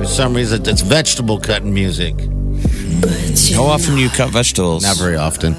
For 0.00 0.06
some 0.06 0.34
reason, 0.34 0.66
it's 0.66 0.80
vegetable 0.80 1.38
cutting 1.38 1.74
music. 1.74 2.14
How 3.54 3.64
often 3.64 3.94
do 3.96 4.00
you 4.00 4.08
cut 4.10 4.30
vegetables? 4.30 4.82
Not 4.82 4.96
very 4.96 5.16
often. 5.16 5.52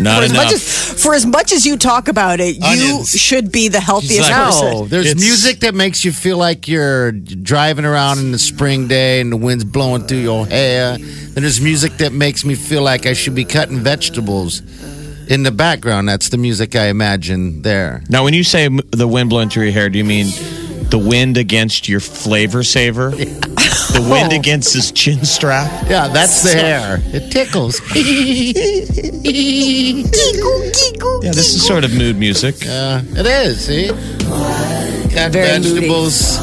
Not 0.00 0.18
For 0.18 0.24
as, 0.24 0.30
enough. 0.30 0.44
much 0.44 0.52
as, 0.54 1.02
for 1.04 1.14
as 1.14 1.26
much 1.26 1.52
as 1.52 1.66
you 1.66 1.76
talk 1.76 2.08
about 2.08 2.40
it, 2.40 2.56
you 2.56 2.64
Onions. 2.64 3.10
should 3.10 3.52
be 3.52 3.68
the 3.68 3.78
healthiest 3.80 4.14
She's 4.14 4.28
like, 4.30 4.34
person. 4.46 4.70
No, 4.72 4.86
there's 4.86 5.06
It's- 5.06 5.22
music 5.22 5.60
that 5.60 5.74
makes 5.74 6.04
you 6.04 6.12
feel 6.12 6.38
like 6.38 6.66
you're 6.66 7.12
driving 7.12 7.84
around 7.84 8.18
in 8.18 8.32
the 8.32 8.38
spring 8.38 8.88
day 8.88 9.20
and 9.20 9.30
the 9.32 9.36
wind's 9.36 9.64
blowing 9.64 10.04
through 10.06 10.18
your 10.18 10.46
hair. 10.46 10.96
Then 10.98 11.42
there's 11.42 11.60
music 11.60 11.98
that 11.98 12.12
makes 12.12 12.44
me 12.44 12.54
feel 12.54 12.82
like 12.82 13.04
I 13.06 13.12
should 13.12 13.34
be 13.34 13.44
cutting 13.44 13.78
vegetables 13.80 14.62
in 15.28 15.42
the 15.42 15.52
background. 15.52 16.08
That's 16.08 16.30
the 16.30 16.38
music 16.38 16.74
I 16.74 16.86
imagine 16.86 17.62
there. 17.62 18.02
now, 18.08 18.24
when 18.24 18.32
you 18.34 18.42
say 18.44 18.64
m- 18.64 18.80
the 18.90 19.06
wind 19.06 19.28
blowing 19.28 19.50
through 19.50 19.64
your 19.64 19.72
hair, 19.72 19.88
do 19.90 19.98
you 19.98 20.04
mean 20.04 20.26
the 20.90 20.98
wind 20.98 21.36
against 21.36 21.88
your 21.88 22.00
flavor 22.00 22.62
saver? 22.62 23.10
the 23.10 24.06
wind 24.10 24.32
against 24.32 24.72
his 24.74 24.90
chin 24.92 25.24
strap? 25.24 25.88
Yeah, 25.88 26.08
that's 26.08 26.42
the 26.42 26.50
hair. 26.50 26.98
It 27.06 27.30
tickles. 27.30 27.80
Yeah, 31.22 31.32
this 31.32 31.54
is 31.54 31.66
sort 31.66 31.84
of 31.84 31.94
mood 31.94 32.16
music. 32.16 32.54
Uh, 32.66 33.02
it 33.10 33.26
is, 33.26 33.66
see? 33.66 33.88
Got 35.14 35.32
Very 35.32 35.60
vegetables. 35.60 36.38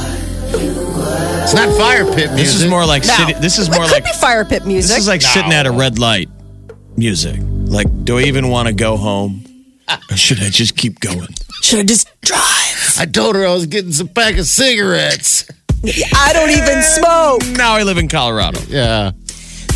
It's 1.44 1.54
not 1.54 1.76
fire 1.78 2.06
pit 2.06 2.32
music. 2.32 2.36
This 2.38 2.56
is 2.56 2.68
more 2.68 2.86
like 2.86 3.04
No. 3.06 3.14
sitting, 3.14 3.42
this 3.42 3.58
is 3.58 3.68
It 3.68 3.72
more 3.72 3.86
could 3.86 3.92
like 3.94 4.06
be 4.06 4.12
fire 4.14 4.46
pit 4.46 4.66
music. 4.66 4.90
this 4.90 5.00
is 5.00 5.08
like 5.08 5.22
sitting 5.22 5.52
at 5.54 5.66
a 5.66 5.72
red 5.72 5.98
light 5.98 6.30
music. 6.96 7.38
Like, 7.42 8.06
do 8.06 8.20
I 8.20 8.24
even 8.24 8.50
want 8.50 8.68
to 8.68 8.74
go 8.74 8.98
home? 8.98 9.46
Or 10.12 10.18
should 10.18 10.42
I 10.42 10.50
just 10.50 10.76
keep 10.78 11.00
going? 11.00 11.30
Should 11.62 11.80
I 11.80 11.84
just 11.84 12.10
drive? 12.22 12.42
I 13.00 13.06
told 13.06 13.36
her 13.36 13.46
I 13.46 13.54
was 13.54 13.66
getting 13.68 13.92
some 13.92 14.08
pack 14.08 14.38
of 14.38 14.46
cigarettes. 14.46 15.48
I 16.16 16.34
don't 16.34 16.50
even 16.50 16.82
smoke. 16.82 17.58
Now 17.58 17.74
I 17.74 17.84
live 17.84 17.98
in 17.98 18.08
Colorado. 18.08 18.60
Yeah. 18.68 19.12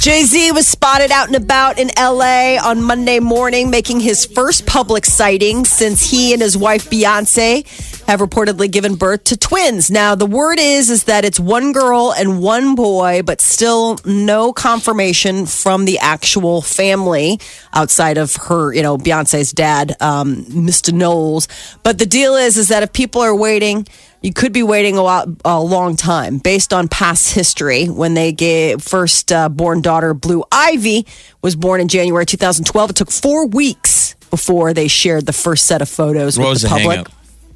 Jay 0.02 0.24
Z 0.24 0.52
was 0.54 0.68
spotted 0.68 1.12
out 1.12 1.28
and 1.28 1.36
about 1.36 1.78
in 1.78 1.92
LA 1.96 2.58
on 2.60 2.82
Monday 2.82 3.20
morning, 3.20 3.70
making 3.70 4.00
his 4.00 4.26
first 4.26 4.66
public 4.66 5.06
sighting 5.06 5.64
since 5.64 6.10
he 6.10 6.34
and 6.34 6.42
his 6.42 6.58
wife 6.58 6.90
Beyonce 6.90 7.68
have 8.12 8.20
reportedly 8.20 8.70
given 8.70 8.96
birth 8.96 9.24
to 9.26 9.38
twins. 9.38 9.90
Now, 9.90 10.16
the 10.16 10.26
word 10.26 10.60
is 10.60 10.90
is 10.90 11.06
that 11.06 11.26
it's 11.26 11.40
one 11.40 11.72
girl 11.72 12.14
and 12.14 12.42
one 12.42 12.76
boy, 12.76 13.22
but 13.24 13.42
still 13.42 13.98
no 14.06 14.54
confirmation 14.54 15.46
from 15.46 15.86
the 15.86 15.98
actual 16.00 16.62
family 16.62 17.40
outside 17.74 18.18
of 18.18 18.36
her, 18.36 18.74
you 18.74 18.82
know, 18.82 18.98
Beyonce's 18.98 19.52
dad, 19.54 19.96
um, 20.02 20.44
Mr. 20.46 20.94
Knowles. 20.94 21.48
But 21.84 22.00
the 22.00 22.06
deal 22.06 22.36
is, 22.36 22.58
is 22.58 22.68
that 22.68 22.84
if 22.84 22.94
people 22.94 23.22
are 23.22 23.36
waiting. 23.36 23.88
You 24.24 24.32
could 24.32 24.54
be 24.54 24.62
waiting 24.62 24.98
a, 24.98 25.02
lot, 25.02 25.28
a 25.44 25.60
long 25.60 25.96
time 25.96 26.38
based 26.38 26.74
on 26.74 26.88
past 26.88 27.34
history. 27.34 27.88
When 27.88 28.14
they 28.14 28.32
gave 28.32 28.84
first 28.84 29.32
uh, 29.32 29.50
born 29.50 29.82
daughter 29.82 30.14
Blue 30.14 30.44
Ivy 30.52 31.08
was 31.42 31.56
born 31.56 31.82
in 31.82 31.88
January 31.88 32.28
2012, 32.28 32.92
it 32.92 32.96
took 32.98 33.10
four 33.10 33.48
weeks 33.48 34.14
before 34.30 34.76
they 34.76 34.88
shared 34.88 35.26
the 35.26 35.34
first 35.34 35.66
set 35.66 35.82
of 35.82 35.90
photos 35.90 36.38
What 36.38 36.50
with 36.50 36.62
the 36.62 36.68
the 36.68 36.76
public. 36.76 37.08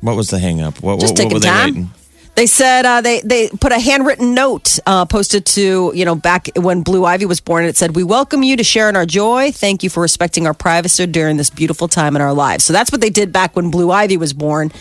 What 0.06 0.16
was 0.16 0.30
the 0.30 0.38
hang 0.38 0.62
up? 0.62 0.82
What, 0.84 1.00
Just 1.00 1.14
what, 1.14 1.18
what 1.18 1.18
taking 1.18 1.34
were 1.34 1.40
they 1.40 1.48
time. 1.48 1.66
waiting? 1.74 1.90
They 2.36 2.48
said 2.48 2.86
uh, 2.86 3.00
they 3.02 3.22
they 3.22 3.48
put 3.48 3.72
a 3.72 3.80
handwritten 3.80 4.34
note 4.36 4.78
uh, 4.86 5.06
posted 5.06 5.46
to 5.58 5.92
you 5.96 6.06
know 6.06 6.16
back 6.16 6.50
when 6.56 6.84
Blue 6.84 7.04
Ivy 7.06 7.26
was 7.26 7.40
born. 7.40 7.64
and 7.64 7.70
It 7.70 7.78
said, 7.78 7.96
"We 7.96 8.04
welcome 8.04 8.44
you 8.44 8.58
to 8.58 8.64
share 8.64 8.88
in 8.90 8.96
our 8.98 9.06
joy. 9.06 9.52
Thank 9.52 9.84
you 9.84 9.90
for 9.90 10.02
respecting 10.02 10.46
our 10.46 10.54
privacy 10.54 11.06
during 11.08 11.38
this 11.38 11.50
beautiful 11.50 11.88
time 11.88 12.16
in 12.16 12.22
our 12.22 12.34
lives." 12.34 12.66
So 12.66 12.74
that's 12.74 12.92
what 12.92 13.00
they 13.02 13.10
did 13.10 13.32
back 13.32 13.56
when 13.56 13.72
Blue 13.72 13.90
Ivy 13.90 14.18
was 14.18 14.34
born. 14.34 14.72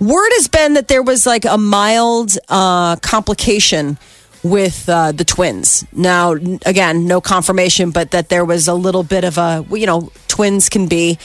Word 0.00 0.30
has 0.34 0.48
been 0.48 0.74
that 0.74 0.88
there 0.88 1.04
was 1.04 1.24
like 1.24 1.44
a 1.44 1.56
mild 1.56 2.36
uh, 2.48 2.96
complication 2.96 3.96
with 4.42 4.88
uh, 4.88 5.12
the 5.12 5.24
twins. 5.24 5.86
Now, 5.92 6.32
again, 6.66 7.06
no 7.06 7.20
confirmation, 7.20 7.90
but 7.92 8.10
that 8.10 8.28
there 8.28 8.44
was 8.44 8.66
a 8.68 8.74
little 8.74 9.04
bit 9.04 9.22
of 9.24 9.38
a 9.38 9.64
you 9.70 9.86
know 9.86 10.10
twins 10.26 10.68
can 10.68 10.88
be 10.88 11.16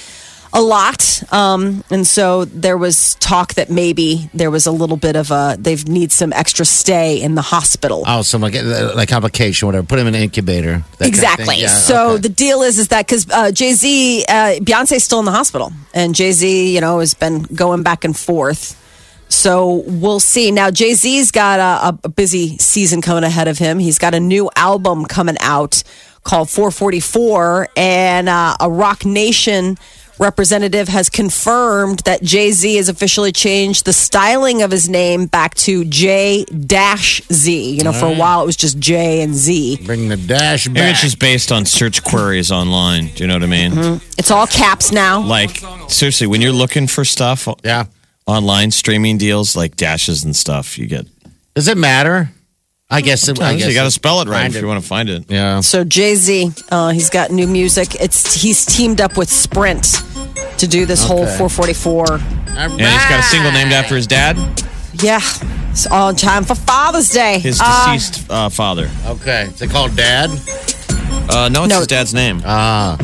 a 0.53 0.62
lot. 0.62 1.21
Um, 1.31 1.83
and 1.89 2.05
so 2.05 2.45
there 2.45 2.77
was 2.77 3.15
talk 3.15 3.53
that 3.55 3.69
maybe 3.69 4.29
there 4.33 4.49
was 4.49 4.65
a 4.65 4.71
little 4.71 4.97
bit 4.97 5.15
of 5.15 5.31
a, 5.31 5.55
they 5.59 5.75
need 5.75 6.12
some 6.12 6.33
extra 6.33 6.65
stay 6.65 7.21
in 7.21 7.35
the 7.35 7.41
hospital. 7.41 8.03
Oh, 8.07 8.21
so 8.21 8.38
like, 8.38 8.55
like 8.55 9.09
complication, 9.09 9.67
whatever. 9.67 9.85
Put 9.85 9.99
him 9.99 10.07
in 10.07 10.15
an 10.15 10.21
incubator. 10.21 10.83
that 10.97 10.99
kind 10.99 11.01
of. 11.01 11.07
Exactly. 11.07 11.55
Yeah, 11.57 11.67
so 11.67 12.12
okay. 12.12 12.21
the 12.21 12.29
deal 12.29 12.62
is, 12.63 12.79
is 12.79 12.88
that 12.89 13.05
because 13.05 13.29
uh, 13.29 13.51
Jay 13.51 13.73
Z, 13.73 14.25
uh, 14.27 14.31
Beyonce's 14.59 15.03
still 15.03 15.19
in 15.19 15.25
the 15.25 15.31
hospital, 15.31 15.71
and 15.93 16.15
Jay 16.15 16.31
Z, 16.31 16.73
you 16.73 16.81
know, 16.81 16.99
has 16.99 17.13
been 17.13 17.43
going 17.43 17.83
back 17.83 18.03
and 18.03 18.17
forth. 18.17 18.75
So 19.31 19.83
we'll 19.85 20.19
see. 20.19 20.49
Now 20.49 20.71
Jay 20.71 20.95
Z's 20.95 21.29
got 21.29 21.59
a, 21.59 21.99
a 22.03 22.09
busy 22.09 22.57
season 22.57 23.01
coming 23.01 23.23
ahead 23.23 23.47
of 23.47 23.59
him. 23.59 23.77
He's 23.77 23.99
got 23.99 24.15
a 24.15 24.19
new 24.19 24.49
album 24.55 25.05
coming 25.05 25.38
out 25.39 25.83
called 26.23 26.49
444, 26.49 27.69
and 27.77 28.27
uh, 28.27 28.57
a 28.59 28.69
Roc 28.69 29.05
Nation 29.05 29.77
representative 30.19 30.88
has 30.88 31.10
confirmed 31.10 31.99
that 31.99 32.21
Jay 32.21 32.51
Z 32.51 32.75
has 32.75 32.89
officially 32.89 33.32
changed 33.32 33.86
the 33.86 33.93
styling 33.93 34.62
of 34.62 34.71
his 34.71 34.89
name 34.89 35.25
back 35.25 35.55
to 35.55 35.86
J 35.86 36.45
dash 36.45 37.21
Z. 37.32 37.71
You 37.71 37.84
know, 37.84 37.93
for 37.93 38.05
a 38.05 38.13
while 38.13 38.43
it 38.43 38.45
was 38.45 38.55
just 38.55 38.77
J 38.79 39.21
and 39.21 39.34
Z. 39.34 39.86
Bring 39.86 40.10
the 40.10 40.17
dash 40.17 40.65
back. 40.65 40.73
Maybe 40.73 40.89
it's 40.91 41.01
just 41.01 41.19
based 41.19 41.51
on 41.51 41.65
search 41.65 42.03
queries 42.03 42.51
online. 42.51 43.08
Do 43.08 43.23
you 43.23 43.27
know 43.27 43.36
what 43.36 43.43
I 43.43 43.47
mean? 43.47 43.71
Mm-hmm. 43.71 44.05
It's 44.17 44.32
all 44.32 44.47
caps 44.47 44.91
now. 44.91 45.21
Like, 45.21 45.62
seriously, 45.88 46.27
when 46.27 46.41
you're 46.41 46.51
looking 46.51 46.88
for 46.88 47.05
stuff 47.05 47.47
yeah. 47.63 47.86
online, 48.25 48.71
streaming 48.71 49.17
deals 49.17 49.55
like 49.55 49.75
dashes 49.75 50.23
and 50.23 50.36
stuff, 50.36 50.77
you 50.77 50.88
get. 50.88 51.08
Does 51.55 51.67
it 51.67 51.77
matter? 51.77 52.29
I 52.89 53.02
guess. 53.02 53.28
It, 53.28 53.39
I 53.39 53.56
guess 53.56 53.67
you 53.67 53.73
got 53.73 53.84
to 53.84 53.91
spell 53.91 54.21
it 54.21 54.28
right 54.28 54.41
Find 54.41 54.56
if 54.56 54.62
you 54.62 54.67
want 54.67 54.82
to 54.82 54.88
find 54.88 55.10
it. 55.10 55.25
Yeah. 55.30 55.60
So 55.62 55.84
Jay 55.84 56.15
Z, 56.15 56.52
uh, 56.71 56.89
he's 56.89 57.10
got 57.10 57.30
new 57.32 57.47
music. 57.47 57.95
It's 57.95 58.34
he's 58.41 58.65
teamed 58.65 58.99
up 58.99 59.15
with 59.15 59.30
Sprint 59.30 59.97
to 60.58 60.67
do 60.67 60.86
this 60.86 61.06
whole 61.06 61.23
Okay. 61.23 61.38
444. 61.38 62.13
And 62.58 62.71
he's 62.73 63.06
got 63.10 63.19
a 63.19 63.23
single 63.23 63.52
named 63.52 63.71
after 63.73 63.95
his 63.95 64.08
dad, 64.08 64.36
Yeah, 64.93 65.19
it's 65.71 65.86
on 65.88 66.15
time 66.15 66.43
for 66.43 66.56
Father's 66.56 67.10
Day. 67.12 67.39
his 67.39 67.60
Uh, 67.63 67.93
deceased 67.93 68.30
uh, 68.30 68.49
father. 68.49 68.89
Okay. 69.06 69.43
Is 69.43 69.62
it 69.62 69.69
called 69.69 69.95
Dad? 69.95 70.30
Uh, 71.30 71.47
no, 71.49 71.63
it's 71.65 71.69
No. 71.69 71.78
his 71.80 71.88
dad's 71.88 72.13
name. 72.13 72.41
Ah. 72.43 72.97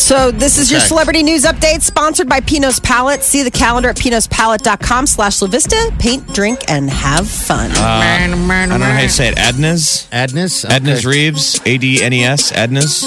So 0.00 0.30
this 0.30 0.56
is 0.58 0.72
your 0.72 0.80
celebrity 0.80 1.22
news 1.22 1.44
update, 1.44 1.82
sponsored 1.82 2.28
by 2.28 2.40
Pinot's 2.40 2.80
Palette. 2.80 3.22
See 3.22 3.42
the 3.42 3.50
calendar 3.50 3.90
at 3.90 3.96
pinotspalette.com 3.96 5.06
slash 5.06 5.38
LaVista. 5.40 5.96
Paint, 6.00 6.26
drink, 6.32 6.60
and 6.68 6.88
have 6.88 7.28
fun. 7.28 7.70
Uh, 7.72 7.76
I 7.80 8.26
don't 8.26 8.80
know 8.80 8.86
how 8.86 9.00
you 9.00 9.08
say 9.10 9.28
it. 9.28 9.38
Adnes? 9.38 10.08
Adnes? 10.10 10.64
Adnes 10.64 11.04
Reeves? 11.04 11.60
A 11.66 11.76
D 11.76 12.02
N 12.02 12.12
E 12.14 12.24
S? 12.24 12.50
Adnes? 12.50 13.02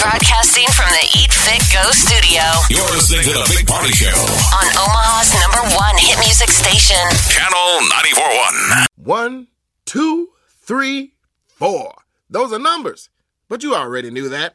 Broadcasting 0.00 0.66
from 0.72 0.88
the 0.88 1.06
Eat 1.20 1.32
Fit 1.32 1.62
Go 1.72 1.90
studio 1.92 2.42
You're 2.70 2.90
listening 2.96 3.22
to 3.22 3.30
the 3.30 3.54
Big 3.54 3.66
Party 3.68 3.92
Show. 3.92 4.08
on 4.08 4.66
Omaha's 4.80 5.32
number 5.38 5.76
one 5.76 5.96
hit 5.98 6.18
music 6.18 6.48
station. 6.48 6.96
Channel 7.28 7.86
94.1. 8.16 8.86
One, 8.96 9.46
two, 9.84 10.30
three, 10.62 11.12
four. 11.46 11.94
Those 12.30 12.52
are 12.52 12.58
numbers. 12.58 13.10
But 13.48 13.62
you 13.62 13.74
already 13.74 14.10
knew 14.10 14.28
that. 14.30 14.54